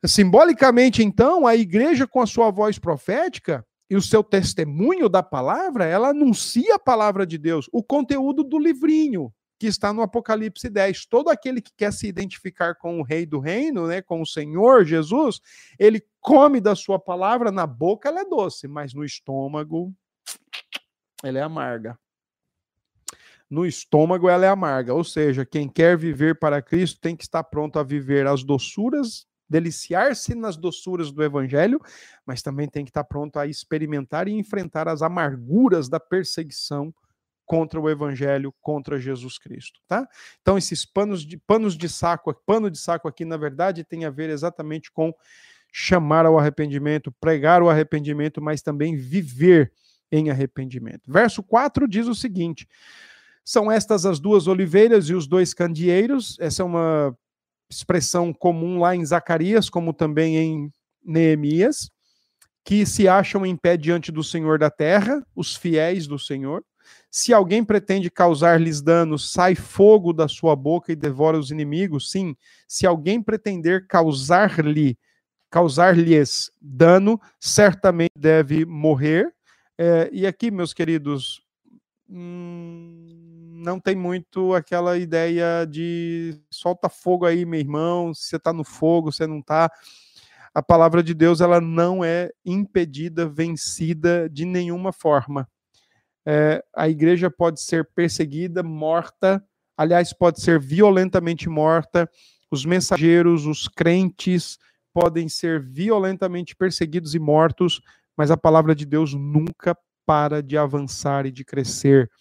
Simbolicamente, 0.06 1.04
então, 1.04 1.46
a 1.46 1.56
igreja, 1.56 2.08
com 2.08 2.22
a 2.22 2.28
sua 2.28 2.50
voz 2.50 2.80
profética 2.80 3.66
e 3.90 3.96
o 3.96 4.02
seu 4.02 4.24
testemunho 4.24 5.10
da 5.10 5.22
palavra, 5.22 5.86
ela 5.86 6.10
anuncia 6.10 6.76
a 6.76 6.80
palavra 6.80 7.26
de 7.26 7.38
Deus, 7.38 7.70
o 7.74 7.84
conteúdo 7.84 8.44
do 8.44 8.58
livrinho, 8.58 9.34
que 9.60 9.68
está 9.68 9.92
no 9.92 10.02
Apocalipse 10.02 10.70
10. 10.70 11.06
Todo 11.06 11.30
aquele 11.30 11.62
que 11.62 11.72
quer 11.76 11.92
se 11.92 12.08
identificar 12.08 12.76
com 12.76 13.00
o 13.00 13.04
rei 13.04 13.26
do 13.26 13.40
reino, 13.40 13.88
né, 13.88 14.02
com 14.02 14.22
o 14.22 14.26
Senhor 14.26 14.86
Jesus, 14.86 15.42
ele 15.80 16.04
come 16.22 16.62
da 16.62 16.76
sua 16.76 17.00
palavra, 17.00 17.52
na 17.52 17.66
boca 17.66 18.10
ela 18.10 18.22
é 18.22 18.26
doce, 18.26 18.68
mas 18.68 18.94
no 18.94 19.04
estômago 19.04 19.94
ela 21.24 21.40
é 21.40 21.42
amarga. 21.42 21.98
No 23.50 23.66
estômago 23.66 24.30
ela 24.30 24.46
é 24.46 24.50
amarga, 24.50 24.94
ou 24.94 25.04
seja, 25.04 25.46
quem 25.46 25.70
quer 25.70 25.98
viver 25.98 26.38
para 26.38 26.62
Cristo 26.62 27.00
tem 27.00 27.16
que 27.16 27.24
estar 27.24 27.44
pronto 27.46 27.80
a 27.80 27.84
viver 27.84 28.28
as 28.28 28.44
doçuras, 28.44 29.26
deliciar-se 29.50 30.36
nas 30.36 30.58
doçuras 30.58 31.12
do 31.12 31.24
evangelho, 31.24 31.80
mas 32.26 32.42
também 32.42 32.68
tem 32.68 32.84
que 32.84 32.90
estar 32.90 33.06
pronto 33.06 33.40
a 33.40 33.48
experimentar 33.48 34.28
e 34.28 34.34
enfrentar 34.34 34.90
as 34.90 35.02
amarguras 35.02 35.88
da 35.88 36.00
perseguição 36.00 36.94
contra 37.48 37.80
o 37.80 37.90
evangelho, 37.90 38.54
contra 38.62 39.00
Jesus 39.00 39.40
Cristo, 39.40 39.80
tá? 39.88 40.08
Então 40.42 40.58
esses 40.58 40.86
panos 40.86 41.26
de 41.26 41.38
panos 41.38 41.76
de 41.76 41.90
saco, 41.90 42.32
pano 42.46 42.70
de 42.70 42.78
saco 42.78 43.08
aqui 43.08 43.26
na 43.26 43.38
verdade 43.38 43.84
tem 43.84 44.06
a 44.06 44.10
ver 44.10 44.30
exatamente 44.30 44.92
com 44.92 45.12
chamar 45.72 46.26
ao 46.26 46.38
arrependimento, 46.38 47.12
pregar 47.20 47.64
o 47.64 47.70
arrependimento, 47.70 48.42
mas 48.42 48.62
também 48.62 48.96
viver 48.96 49.72
em 50.12 50.30
arrependimento. 50.30 51.12
Verso 51.12 51.42
4 51.42 51.88
diz 51.88 52.08
o 52.08 52.16
seguinte: 52.16 52.68
São 53.44 53.72
estas 53.72 54.06
as 54.06 54.20
duas 54.20 54.48
oliveiras 54.48 55.10
e 55.10 55.14
os 55.14 55.28
dois 55.28 55.54
candeeiros. 55.54 56.38
Essa 56.40 56.62
é 56.62 56.66
uma 56.66 57.18
expressão 57.70 58.34
comum 58.34 58.80
lá 58.80 58.96
em 58.96 59.06
Zacarias, 59.06 59.70
como 59.70 59.94
também 59.94 60.38
em 60.38 60.72
Neemias, 61.04 61.90
que 62.64 62.86
se 62.86 63.08
acham 63.08 63.46
em 63.46 63.56
pé 63.56 63.78
diante 63.78 64.12
do 64.12 64.24
Senhor 64.24 64.60
da 64.60 64.70
terra, 64.70 65.26
os 65.36 65.56
fiéis 65.56 66.08
do 66.08 66.18
Senhor. 66.18 66.64
Se 67.10 67.34
alguém 67.34 67.64
pretende 67.64 68.12
causar-lhes 68.12 68.82
dano, 68.82 69.18
sai 69.18 69.56
fogo 69.56 70.14
da 70.14 70.28
sua 70.28 70.56
boca 70.56 70.92
e 70.92 70.96
devora 70.96 71.38
os 71.38 71.52
inimigos. 71.52 72.12
Sim, 72.12 72.36
se 72.68 72.86
alguém 72.86 73.22
pretender 73.22 73.88
causar-lhe 73.88 74.98
causar-lhes 75.50 76.52
dano, 76.62 77.20
certamente 77.40 78.12
deve 78.16 78.66
morrer. 78.66 79.34
É, 79.78 80.10
e 80.12 80.28
aqui, 80.28 80.52
meus 80.52 80.74
queridos, 80.74 81.42
hum, 82.10 83.18
não 83.64 83.80
tem 83.80 83.96
muito 83.96 84.54
aquela 84.54 84.98
ideia 84.98 85.66
de 85.66 86.40
solta 86.52 86.90
fogo 86.90 87.26
aí, 87.26 87.46
meu 87.46 87.60
irmão, 87.60 88.14
se 88.14 88.24
você 88.30 88.36
está 88.36 88.52
no 88.54 88.64
fogo, 88.64 89.12
você 89.12 89.26
não 89.26 89.40
está. 89.40 89.72
A 90.54 90.62
palavra 90.62 91.02
de 91.02 91.14
Deus 91.14 91.40
ela 91.40 91.62
não 91.62 92.04
é 92.04 92.32
impedida, 92.46 93.28
vencida 93.28 94.30
de 94.30 94.46
nenhuma 94.46 94.92
forma 94.92 95.48
é, 96.30 96.62
a 96.76 96.90
igreja 96.90 97.32
pode 97.32 97.62
ser 97.62 97.90
perseguida, 97.96 98.62
morta, 98.62 99.42
aliás, 99.78 100.12
pode 100.12 100.42
ser 100.42 100.60
violentamente 100.60 101.48
morta, 101.48 102.10
os 102.52 102.66
mensageiros, 102.66 103.46
os 103.46 103.70
crentes 103.70 104.58
podem 104.94 105.30
ser 105.30 105.62
violentamente 105.62 106.54
perseguidos 106.54 107.16
e 107.16 107.20
mortos, 107.20 107.80
mas 108.18 108.30
a 108.30 108.36
palavra 108.36 108.76
de 108.76 108.86
Deus 108.86 109.14
nunca 109.14 109.78
para 110.06 110.44
de 110.44 110.58
avançar 110.58 111.26
e 111.26 111.32
de 111.32 111.46
crescer. 111.46 112.12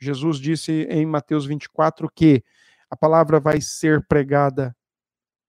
Jesus 0.00 0.38
disse 0.38 0.84
em 0.90 1.06
Mateus 1.06 1.46
24 1.46 2.10
que 2.12 2.42
a 2.90 2.96
palavra 2.96 3.38
vai 3.38 3.60
ser 3.60 4.04
pregada 4.08 4.74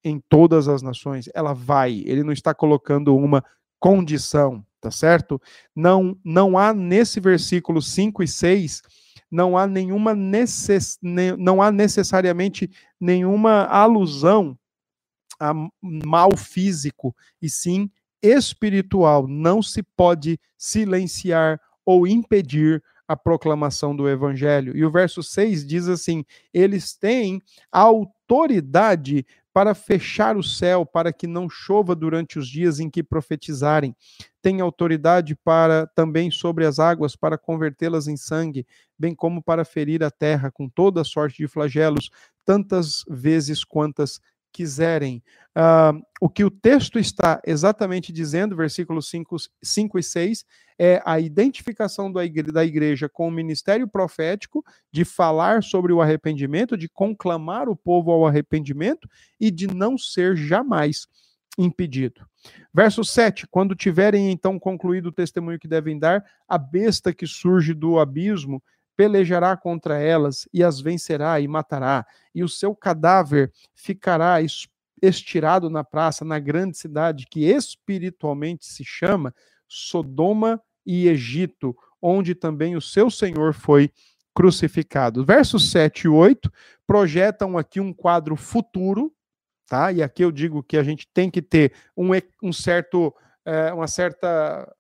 em 0.03 0.21
todas 0.29 0.67
as 0.67 0.83
nações. 0.83 1.29
Ela 1.33 1.53
vai, 1.53 2.03
ele 2.05 2.23
não 2.23 2.31
está 2.31 2.53
colocando 2.53 3.15
uma 3.15 3.43
condição 3.79 4.63
tá 4.83 4.91
certo? 4.91 5.41
Não, 5.73 6.17
não 6.25 6.57
há 6.57 6.73
nesse 6.73 7.21
versículo 7.21 7.81
5 7.81 8.21
e 8.21 8.27
6, 8.27 8.81
não 9.31 9.57
há 9.57 9.65
nenhuma 9.65 10.13
necess, 10.13 10.99
não 11.39 11.61
há 11.61 11.71
necessariamente 11.71 12.69
nenhuma 12.99 13.63
alusão 13.63 14.59
a 15.39 15.53
mal 15.81 16.35
físico, 16.35 17.15
e 17.41 17.49
sim 17.49 17.89
espiritual. 18.21 19.25
Não 19.25 19.61
se 19.61 19.81
pode 19.95 20.37
silenciar 20.57 21.59
ou 21.85 22.05
impedir 22.05 22.83
a 23.07 23.15
proclamação 23.15 23.95
do 23.95 24.07
evangelho. 24.07 24.75
E 24.75 24.83
o 24.83 24.91
verso 24.91 25.23
6 25.23 25.65
diz 25.65 25.87
assim: 25.87 26.25
eles 26.53 26.93
têm 26.93 27.41
autoridade 27.71 29.25
para 29.53 29.75
fechar 29.75 30.35
o 30.35 30.43
céu, 30.43 30.83
para 30.83 31.13
que 31.13 31.27
não 31.27 31.47
chova 31.47 31.95
durante 31.95 32.39
os 32.39 32.47
dias 32.47 32.79
em 32.79 32.89
que 32.89 33.03
profetizarem. 33.03 33.95
Tem 34.43 34.59
autoridade 34.59 35.35
para 35.35 35.87
também 35.87 36.29
sobre 36.29 36.65
as 36.65 36.77
águas, 36.77 37.15
para 37.15 37.37
convertê-las 37.37 38.07
em 38.07 38.17
sangue, 38.17 38.67
bem 38.99 39.15
como 39.15 39.41
para 39.41 39.63
ferir 39.63 40.03
a 40.03 40.11
terra 40.11 40.51
com 40.51 40.67
toda 40.67 41.03
sorte 41.05 41.37
de 41.37 41.47
flagelos, 41.47 42.11
tantas 42.45 43.05
vezes 43.09 43.63
quantas 43.63 44.19
quiserem. 44.51 45.23
Uh, 45.57 45.99
o 46.21 46.29
que 46.29 46.43
o 46.43 46.51
texto 46.51 46.99
está 46.99 47.41
exatamente 47.45 48.13
dizendo, 48.13 48.55
versículos 48.55 49.09
5, 49.09 49.37
5 49.63 49.99
e 49.99 50.03
6, 50.03 50.45
é 50.77 51.01
a 51.05 51.19
identificação 51.19 52.11
da 52.11 52.23
igreja, 52.23 52.51
da 52.51 52.65
igreja 52.65 53.09
com 53.09 53.27
o 53.27 53.31
ministério 53.31 53.87
profético, 53.87 54.63
de 54.91 55.05
falar 55.05 55.63
sobre 55.63 55.93
o 55.93 56.01
arrependimento, 56.01 56.77
de 56.77 56.89
conclamar 56.89 57.69
o 57.69 57.75
povo 57.75 58.11
ao 58.11 58.27
arrependimento 58.27 59.09
e 59.39 59.49
de 59.49 59.67
não 59.67 59.97
ser 59.97 60.35
jamais 60.35 61.07
impedido. 61.57 62.25
Verso 62.73 63.03
7: 63.03 63.47
Quando 63.47 63.75
tiverem 63.75 64.31
então 64.31 64.59
concluído 64.59 65.07
o 65.07 65.11
testemunho 65.11 65.59
que 65.59 65.67
devem 65.67 65.97
dar, 65.97 66.23
a 66.47 66.57
besta 66.57 67.13
que 67.13 67.27
surge 67.27 67.73
do 67.73 67.99
abismo 67.99 68.61
pelejará 68.95 69.57
contra 69.57 69.99
elas 69.99 70.47
e 70.53 70.63
as 70.63 70.79
vencerá 70.79 71.39
e 71.39 71.47
matará, 71.47 72.05
e 72.33 72.43
o 72.43 72.49
seu 72.49 72.75
cadáver 72.75 73.51
ficará 73.75 74.37
estirado 75.01 75.69
na 75.69 75.83
praça, 75.83 76.23
na 76.23 76.39
grande 76.39 76.77
cidade 76.77 77.27
que 77.29 77.45
espiritualmente 77.45 78.65
se 78.65 78.83
chama 78.83 79.33
Sodoma 79.67 80.61
e 80.85 81.07
Egito, 81.07 81.75
onde 82.01 82.35
também 82.35 82.75
o 82.75 82.81
seu 82.81 83.09
Senhor 83.09 83.53
foi 83.53 83.89
crucificado. 84.33 85.23
Versos 85.23 85.71
7 85.71 86.05
e 86.05 86.07
8 86.07 86.51
projetam 86.85 87.57
aqui 87.57 87.79
um 87.79 87.93
quadro 87.93 88.35
futuro, 88.35 89.12
tá? 89.73 89.91
E 89.91 90.03
aqui 90.03 90.23
eu 90.23 90.31
digo 90.31 90.61
que 90.61 90.77
a 90.77 90.83
gente 90.83 91.07
tem 91.11 91.31
que 91.31 91.41
ter 91.41 91.73
um, 91.97 92.09
um 92.43 92.53
certo 92.53 93.11
é, 93.43 93.73
uma 93.73 93.87
certa 93.87 94.71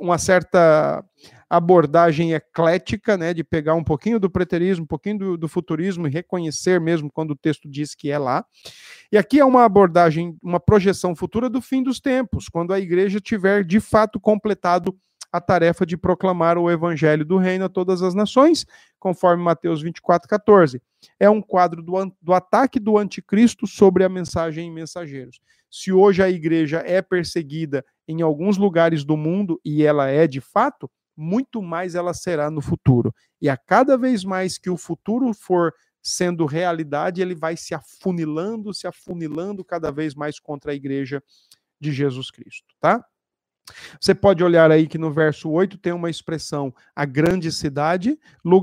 uma 0.00 0.16
certa 0.16 1.04
abordagem 1.48 2.32
eclética, 2.32 3.16
né, 3.16 3.32
de 3.34 3.44
pegar 3.44 3.74
um 3.74 3.84
pouquinho 3.84 4.18
do 4.18 4.30
preterismo, 4.30 4.84
um 4.84 4.86
pouquinho 4.86 5.18
do, 5.18 5.36
do, 5.36 5.48
futurismo 5.48 6.06
e 6.06 6.10
reconhecer 6.10 6.80
mesmo 6.80 7.10
quando 7.10 7.32
o 7.32 7.36
texto 7.36 7.68
diz 7.68 7.94
que 7.94 8.10
é 8.10 8.18
lá. 8.18 8.44
E 9.12 9.18
aqui 9.18 9.38
é 9.38 9.44
uma 9.44 9.64
abordagem, 9.64 10.36
uma 10.42 10.58
projeção 10.58 11.14
futura 11.14 11.48
do 11.48 11.60
fim 11.60 11.82
dos 11.82 12.00
tempos, 12.00 12.48
quando 12.48 12.72
a 12.72 12.80
igreja 12.80 13.20
tiver 13.20 13.64
de 13.64 13.78
fato 13.78 14.18
completado 14.18 14.96
a 15.32 15.40
tarefa 15.40 15.86
de 15.86 15.96
proclamar 15.96 16.58
o 16.58 16.70
evangelho 16.70 17.24
do 17.24 17.36
reino 17.36 17.66
a 17.66 17.68
todas 17.68 18.02
as 18.02 18.14
nações, 18.14 18.66
conforme 18.98 19.42
Mateus 19.42 19.82
24, 19.82 20.28
14. 20.28 20.82
É 21.18 21.28
um 21.28 21.40
quadro 21.40 21.82
do, 21.82 21.92
do 22.20 22.32
ataque 22.32 22.78
do 22.78 22.98
anticristo 22.98 23.66
sobre 23.66 24.04
a 24.04 24.08
mensagem 24.08 24.68
em 24.68 24.72
mensageiros. 24.72 25.40
Se 25.70 25.92
hoje 25.92 26.22
a 26.22 26.28
igreja 26.28 26.82
é 26.84 27.00
perseguida 27.00 27.84
em 28.06 28.22
alguns 28.22 28.56
lugares 28.56 29.04
do 29.04 29.16
mundo, 29.16 29.60
e 29.64 29.84
ela 29.84 30.08
é 30.08 30.26
de 30.26 30.40
fato, 30.40 30.90
muito 31.16 31.62
mais 31.62 31.94
ela 31.94 32.14
será 32.14 32.50
no 32.50 32.60
futuro. 32.60 33.14
E 33.40 33.48
a 33.48 33.56
cada 33.56 33.96
vez 33.96 34.24
mais 34.24 34.58
que 34.58 34.70
o 34.70 34.76
futuro 34.76 35.32
for 35.32 35.72
sendo 36.02 36.46
realidade, 36.46 37.20
ele 37.20 37.34
vai 37.34 37.56
se 37.56 37.74
afunilando, 37.74 38.72
se 38.72 38.86
afunilando 38.86 39.64
cada 39.64 39.92
vez 39.92 40.14
mais 40.14 40.40
contra 40.40 40.72
a 40.72 40.74
igreja 40.74 41.22
de 41.78 41.92
Jesus 41.92 42.30
Cristo, 42.30 42.74
tá? 42.80 43.04
Você 44.00 44.14
pode 44.14 44.42
olhar 44.42 44.70
aí 44.70 44.86
que 44.86 44.98
no 44.98 45.12
verso 45.12 45.50
8 45.50 45.78
tem 45.78 45.92
uma 45.92 46.10
expressão, 46.10 46.74
a 46.94 47.04
grande 47.04 47.52
cidade, 47.52 48.18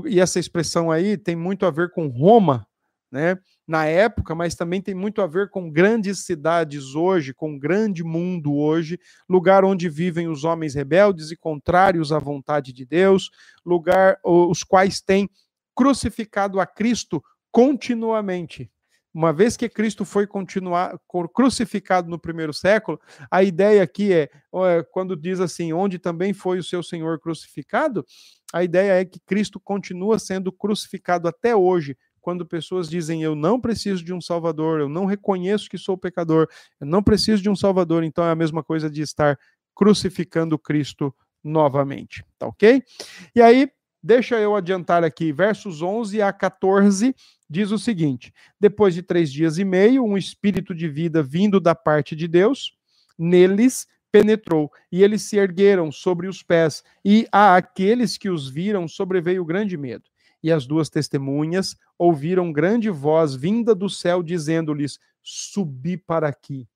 e 0.06 0.20
essa 0.20 0.38
expressão 0.38 0.90
aí 0.90 1.16
tem 1.16 1.36
muito 1.36 1.64
a 1.64 1.70
ver 1.70 1.90
com 1.90 2.08
Roma, 2.08 2.66
né? 3.10 3.38
Na 3.66 3.84
época, 3.86 4.34
mas 4.34 4.54
também 4.54 4.80
tem 4.80 4.94
muito 4.94 5.20
a 5.20 5.26
ver 5.26 5.50
com 5.50 5.70
grandes 5.70 6.24
cidades 6.24 6.94
hoje, 6.94 7.34
com 7.34 7.58
grande 7.58 8.02
mundo 8.02 8.54
hoje, 8.54 8.98
lugar 9.28 9.64
onde 9.64 9.88
vivem 9.88 10.28
os 10.28 10.44
homens 10.44 10.74
rebeldes 10.74 11.30
e 11.30 11.36
contrários 11.36 12.12
à 12.12 12.18
vontade 12.18 12.72
de 12.72 12.84
Deus, 12.84 13.30
lugar 13.64 14.18
os 14.24 14.62
quais 14.62 15.00
têm 15.00 15.28
crucificado 15.74 16.60
a 16.60 16.66
Cristo 16.66 17.22
continuamente 17.50 18.70
uma 19.12 19.32
vez 19.32 19.56
que 19.56 19.68
Cristo 19.68 20.04
foi 20.04 20.26
continuar 20.26 20.98
crucificado 21.34 22.08
no 22.08 22.18
primeiro 22.18 22.52
século, 22.52 23.00
a 23.30 23.42
ideia 23.42 23.82
aqui 23.82 24.12
é, 24.12 24.30
quando 24.92 25.16
diz 25.16 25.40
assim, 25.40 25.72
onde 25.72 25.98
também 25.98 26.32
foi 26.32 26.58
o 26.58 26.64
seu 26.64 26.82
Senhor 26.82 27.18
crucificado, 27.18 28.04
a 28.52 28.62
ideia 28.62 29.00
é 29.00 29.04
que 29.04 29.20
Cristo 29.20 29.58
continua 29.58 30.18
sendo 30.18 30.52
crucificado 30.52 31.26
até 31.26 31.56
hoje, 31.56 31.96
quando 32.20 32.44
pessoas 32.44 32.88
dizem 32.88 33.22
eu 33.22 33.34
não 33.34 33.60
preciso 33.60 34.04
de 34.04 34.12
um 34.12 34.20
salvador, 34.20 34.80
eu 34.80 34.88
não 34.88 35.06
reconheço 35.06 35.68
que 35.68 35.78
sou 35.78 35.96
pecador, 35.96 36.46
eu 36.80 36.86
não 36.86 37.02
preciso 37.02 37.42
de 37.42 37.48
um 37.48 37.56
salvador, 37.56 38.04
então 38.04 38.24
é 38.24 38.30
a 38.30 38.36
mesma 38.36 38.62
coisa 38.62 38.90
de 38.90 39.00
estar 39.00 39.38
crucificando 39.74 40.58
Cristo 40.58 41.14
novamente, 41.42 42.24
tá 42.38 42.46
OK? 42.46 42.82
E 43.34 43.40
aí, 43.40 43.70
deixa 44.02 44.38
eu 44.38 44.54
adiantar 44.54 45.04
aqui, 45.04 45.32
versos 45.32 45.82
11 45.82 46.22
a 46.22 46.32
14 46.32 47.14
diz 47.48 47.70
o 47.70 47.78
seguinte: 47.78 48.32
depois 48.60 48.94
de 48.94 49.02
três 49.02 49.32
dias 49.32 49.58
e 49.58 49.64
meio, 49.64 50.04
um 50.04 50.16
espírito 50.16 50.74
de 50.74 50.88
vida 50.88 51.22
vindo 51.22 51.58
da 51.60 51.74
parte 51.74 52.14
de 52.14 52.28
Deus 52.28 52.76
neles 53.18 53.86
penetrou, 54.12 54.70
e 54.90 55.02
eles 55.02 55.22
se 55.22 55.36
ergueram 55.36 55.90
sobre 55.90 56.28
os 56.28 56.42
pés, 56.42 56.82
e 57.04 57.26
a 57.32 57.56
aqueles 57.56 58.16
que 58.16 58.30
os 58.30 58.48
viram 58.48 58.86
sobreveio 58.88 59.44
grande 59.44 59.76
medo. 59.76 60.04
E 60.42 60.52
as 60.52 60.66
duas 60.66 60.88
testemunhas 60.88 61.76
ouviram 61.98 62.52
grande 62.52 62.88
voz 62.90 63.34
vinda 63.34 63.74
do 63.74 63.90
céu, 63.90 64.22
dizendo-lhes: 64.22 64.98
Subi 65.20 65.96
para 65.96 66.28
aqui. 66.28 66.68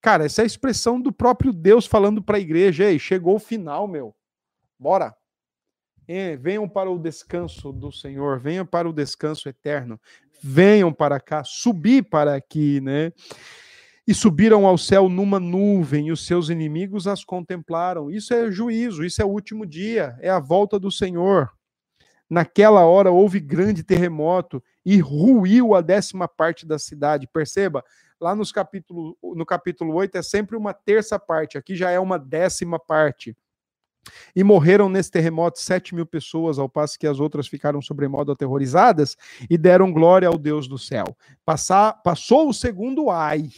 Cara, 0.00 0.24
essa 0.24 0.42
é 0.42 0.44
a 0.44 0.46
expressão 0.46 1.00
do 1.00 1.12
próprio 1.12 1.52
Deus 1.52 1.86
falando 1.86 2.22
para 2.22 2.38
a 2.38 2.40
igreja: 2.40 2.84
Ei, 2.84 2.98
chegou 2.98 3.36
o 3.36 3.40
final, 3.40 3.86
meu. 3.86 4.16
Bora. 4.78 5.17
É, 6.10 6.36
venham 6.38 6.66
para 6.66 6.90
o 6.90 6.98
descanso 6.98 7.70
do 7.70 7.92
Senhor, 7.92 8.40
venham 8.40 8.64
para 8.64 8.88
o 8.88 8.94
descanso 8.94 9.46
eterno, 9.46 10.00
venham 10.42 10.90
para 10.90 11.20
cá, 11.20 11.44
subir 11.44 12.02
para 12.02 12.34
aqui, 12.34 12.80
né? 12.80 13.12
E 14.06 14.14
subiram 14.14 14.66
ao 14.66 14.78
céu 14.78 15.06
numa 15.06 15.38
nuvem, 15.38 16.06
e 16.06 16.12
os 16.12 16.24
seus 16.24 16.48
inimigos 16.48 17.06
as 17.06 17.22
contemplaram. 17.22 18.10
Isso 18.10 18.32
é 18.32 18.50
juízo, 18.50 19.04
isso 19.04 19.20
é 19.20 19.24
o 19.26 19.28
último 19.28 19.66
dia, 19.66 20.16
é 20.22 20.30
a 20.30 20.38
volta 20.38 20.78
do 20.78 20.90
Senhor. 20.90 21.50
Naquela 22.30 22.86
hora 22.86 23.10
houve 23.10 23.38
grande 23.38 23.82
terremoto 23.82 24.64
e 24.86 24.98
ruiu 25.00 25.74
a 25.74 25.82
décima 25.82 26.26
parte 26.26 26.64
da 26.64 26.78
cidade. 26.78 27.28
Perceba, 27.30 27.84
lá 28.18 28.34
nos 28.34 28.50
capítulo, 28.50 29.14
no 29.22 29.44
capítulo 29.44 29.92
8 29.94 30.16
é 30.16 30.22
sempre 30.22 30.56
uma 30.56 30.72
terça 30.72 31.18
parte, 31.18 31.58
aqui 31.58 31.76
já 31.76 31.90
é 31.90 32.00
uma 32.00 32.18
décima 32.18 32.78
parte. 32.78 33.36
E 34.34 34.42
morreram 34.42 34.88
nesse 34.88 35.10
terremoto 35.10 35.60
sete 35.60 35.94
mil 35.94 36.06
pessoas, 36.06 36.58
ao 36.58 36.68
passo 36.68 36.98
que 36.98 37.06
as 37.06 37.20
outras 37.20 37.46
ficaram 37.46 37.82
sobremodo 37.82 38.32
aterrorizadas 38.32 39.16
e 39.48 39.58
deram 39.58 39.92
glória 39.92 40.28
ao 40.28 40.38
Deus 40.38 40.66
do 40.66 40.78
céu. 40.78 41.04
Passar, 41.44 41.94
passou 42.02 42.48
o 42.48 42.54
segundo 42.54 43.10
ai, 43.10 43.48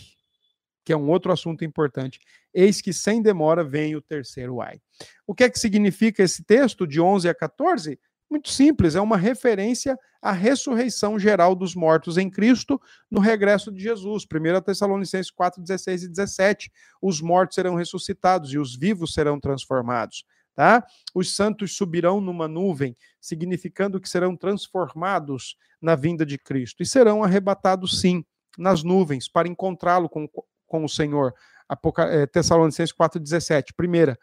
que 0.85 0.93
é 0.93 0.97
um 0.97 1.09
outro 1.09 1.33
assunto 1.33 1.65
importante. 1.65 2.19
Eis 2.53 2.81
que 2.81 2.93
sem 2.93 3.23
demora 3.23 3.63
vem 3.63 3.95
o 3.95 4.03
terceiro 4.03 4.61
ai. 4.61 4.81
O 5.27 5.35
que 5.35 5.45
é 5.45 5.51
que 5.51 5.59
significa 5.59 6.23
esse 6.23 6.43
texto 6.45 6.87
de 6.87 7.01
11 7.01 7.29
a 7.29 7.35
14? 7.35 7.99
Muito 8.31 8.49
simples, 8.49 8.95
é 8.95 9.01
uma 9.01 9.17
referência 9.17 9.99
à 10.23 10.31
ressurreição 10.31 11.19
geral 11.19 11.53
dos 11.55 11.75
mortos 11.75 12.17
em 12.17 12.31
Cristo 12.31 12.81
no 13.11 13.19
regresso 13.19 13.73
de 13.73 13.83
Jesus. 13.83 14.25
1 14.25 14.61
Tessalonicenses 14.61 15.33
4, 15.33 15.61
16 15.61 16.05
e 16.05 16.09
17. 16.09 16.71
Os 17.03 17.21
mortos 17.21 17.57
serão 17.57 17.75
ressuscitados 17.75 18.53
e 18.53 18.59
os 18.59 18.77
vivos 18.77 19.15
serão 19.15 19.41
transformados. 19.41 20.25
Tá? 20.55 20.87
Os 21.13 21.35
santos 21.35 21.77
subirão 21.77 22.21
numa 22.21 22.47
nuvem, 22.47 22.97
significando 23.21 24.01
que 24.01 24.09
serão 24.09 24.37
transformados 24.37 25.57
na 25.83 25.97
vinda 25.97 26.25
de 26.25 26.39
Cristo 26.39 26.83
e 26.83 26.87
serão 26.87 27.25
arrebatados, 27.25 28.01
sim, 28.01 28.25
nas 28.57 28.85
nuvens 28.85 29.29
para 29.29 29.49
encontrá-lo 29.49 30.09
com, 30.09 30.29
com 30.67 30.85
o 30.85 30.89
Senhor. 30.89 31.35
Apoca 31.69 32.05
é, 32.05 32.27
Tessalonicenses 32.27 32.95
4,17. 32.95 33.73
Primeira, 33.77 34.19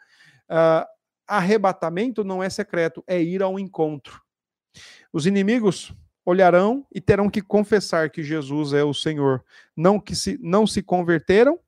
uh, 0.50 0.86
arrebatamento 1.28 2.24
não 2.24 2.42
é 2.42 2.48
secreto, 2.48 3.04
é 3.06 3.20
ir 3.22 3.42
ao 3.42 3.58
encontro. 3.58 4.22
Os 5.12 5.26
inimigos 5.26 5.94
olharão 6.24 6.86
e 6.94 7.00
terão 7.00 7.30
que 7.30 7.40
confessar 7.40 8.10
que 8.10 8.22
Jesus 8.22 8.72
é 8.72 8.82
o 8.84 8.94
Senhor. 8.94 9.44
Não 9.76 10.00
que 10.00 10.14
se, 10.14 10.38
não 10.42 10.66
se 10.66 10.82
converteram, 10.82 11.58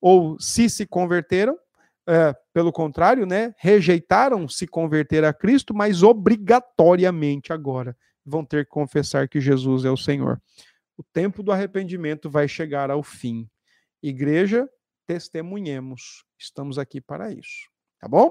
ou 0.00 0.38
se 0.40 0.68
se 0.68 0.86
converteram, 0.86 1.58
é, 2.06 2.34
pelo 2.52 2.72
contrário, 2.72 3.24
né, 3.24 3.54
rejeitaram 3.58 4.48
se 4.48 4.66
converter 4.66 5.24
a 5.24 5.32
Cristo, 5.32 5.72
mas 5.72 6.02
obrigatoriamente 6.02 7.52
agora 7.52 7.96
vão 8.24 8.44
ter 8.44 8.64
que 8.64 8.70
confessar 8.70 9.28
que 9.28 9.40
Jesus 9.40 9.84
é 9.84 9.90
o 9.90 9.96
Senhor. 9.96 10.40
O 10.96 11.02
tempo 11.02 11.42
do 11.42 11.52
arrependimento 11.52 12.28
vai 12.30 12.46
chegar 12.46 12.90
ao 12.90 13.02
fim. 13.02 13.48
Igreja, 14.02 14.68
testemunhemos. 15.06 16.24
Estamos 16.38 16.78
aqui 16.78 17.00
para 17.00 17.32
isso. 17.32 17.68
Tá 17.98 18.08
bom? 18.08 18.30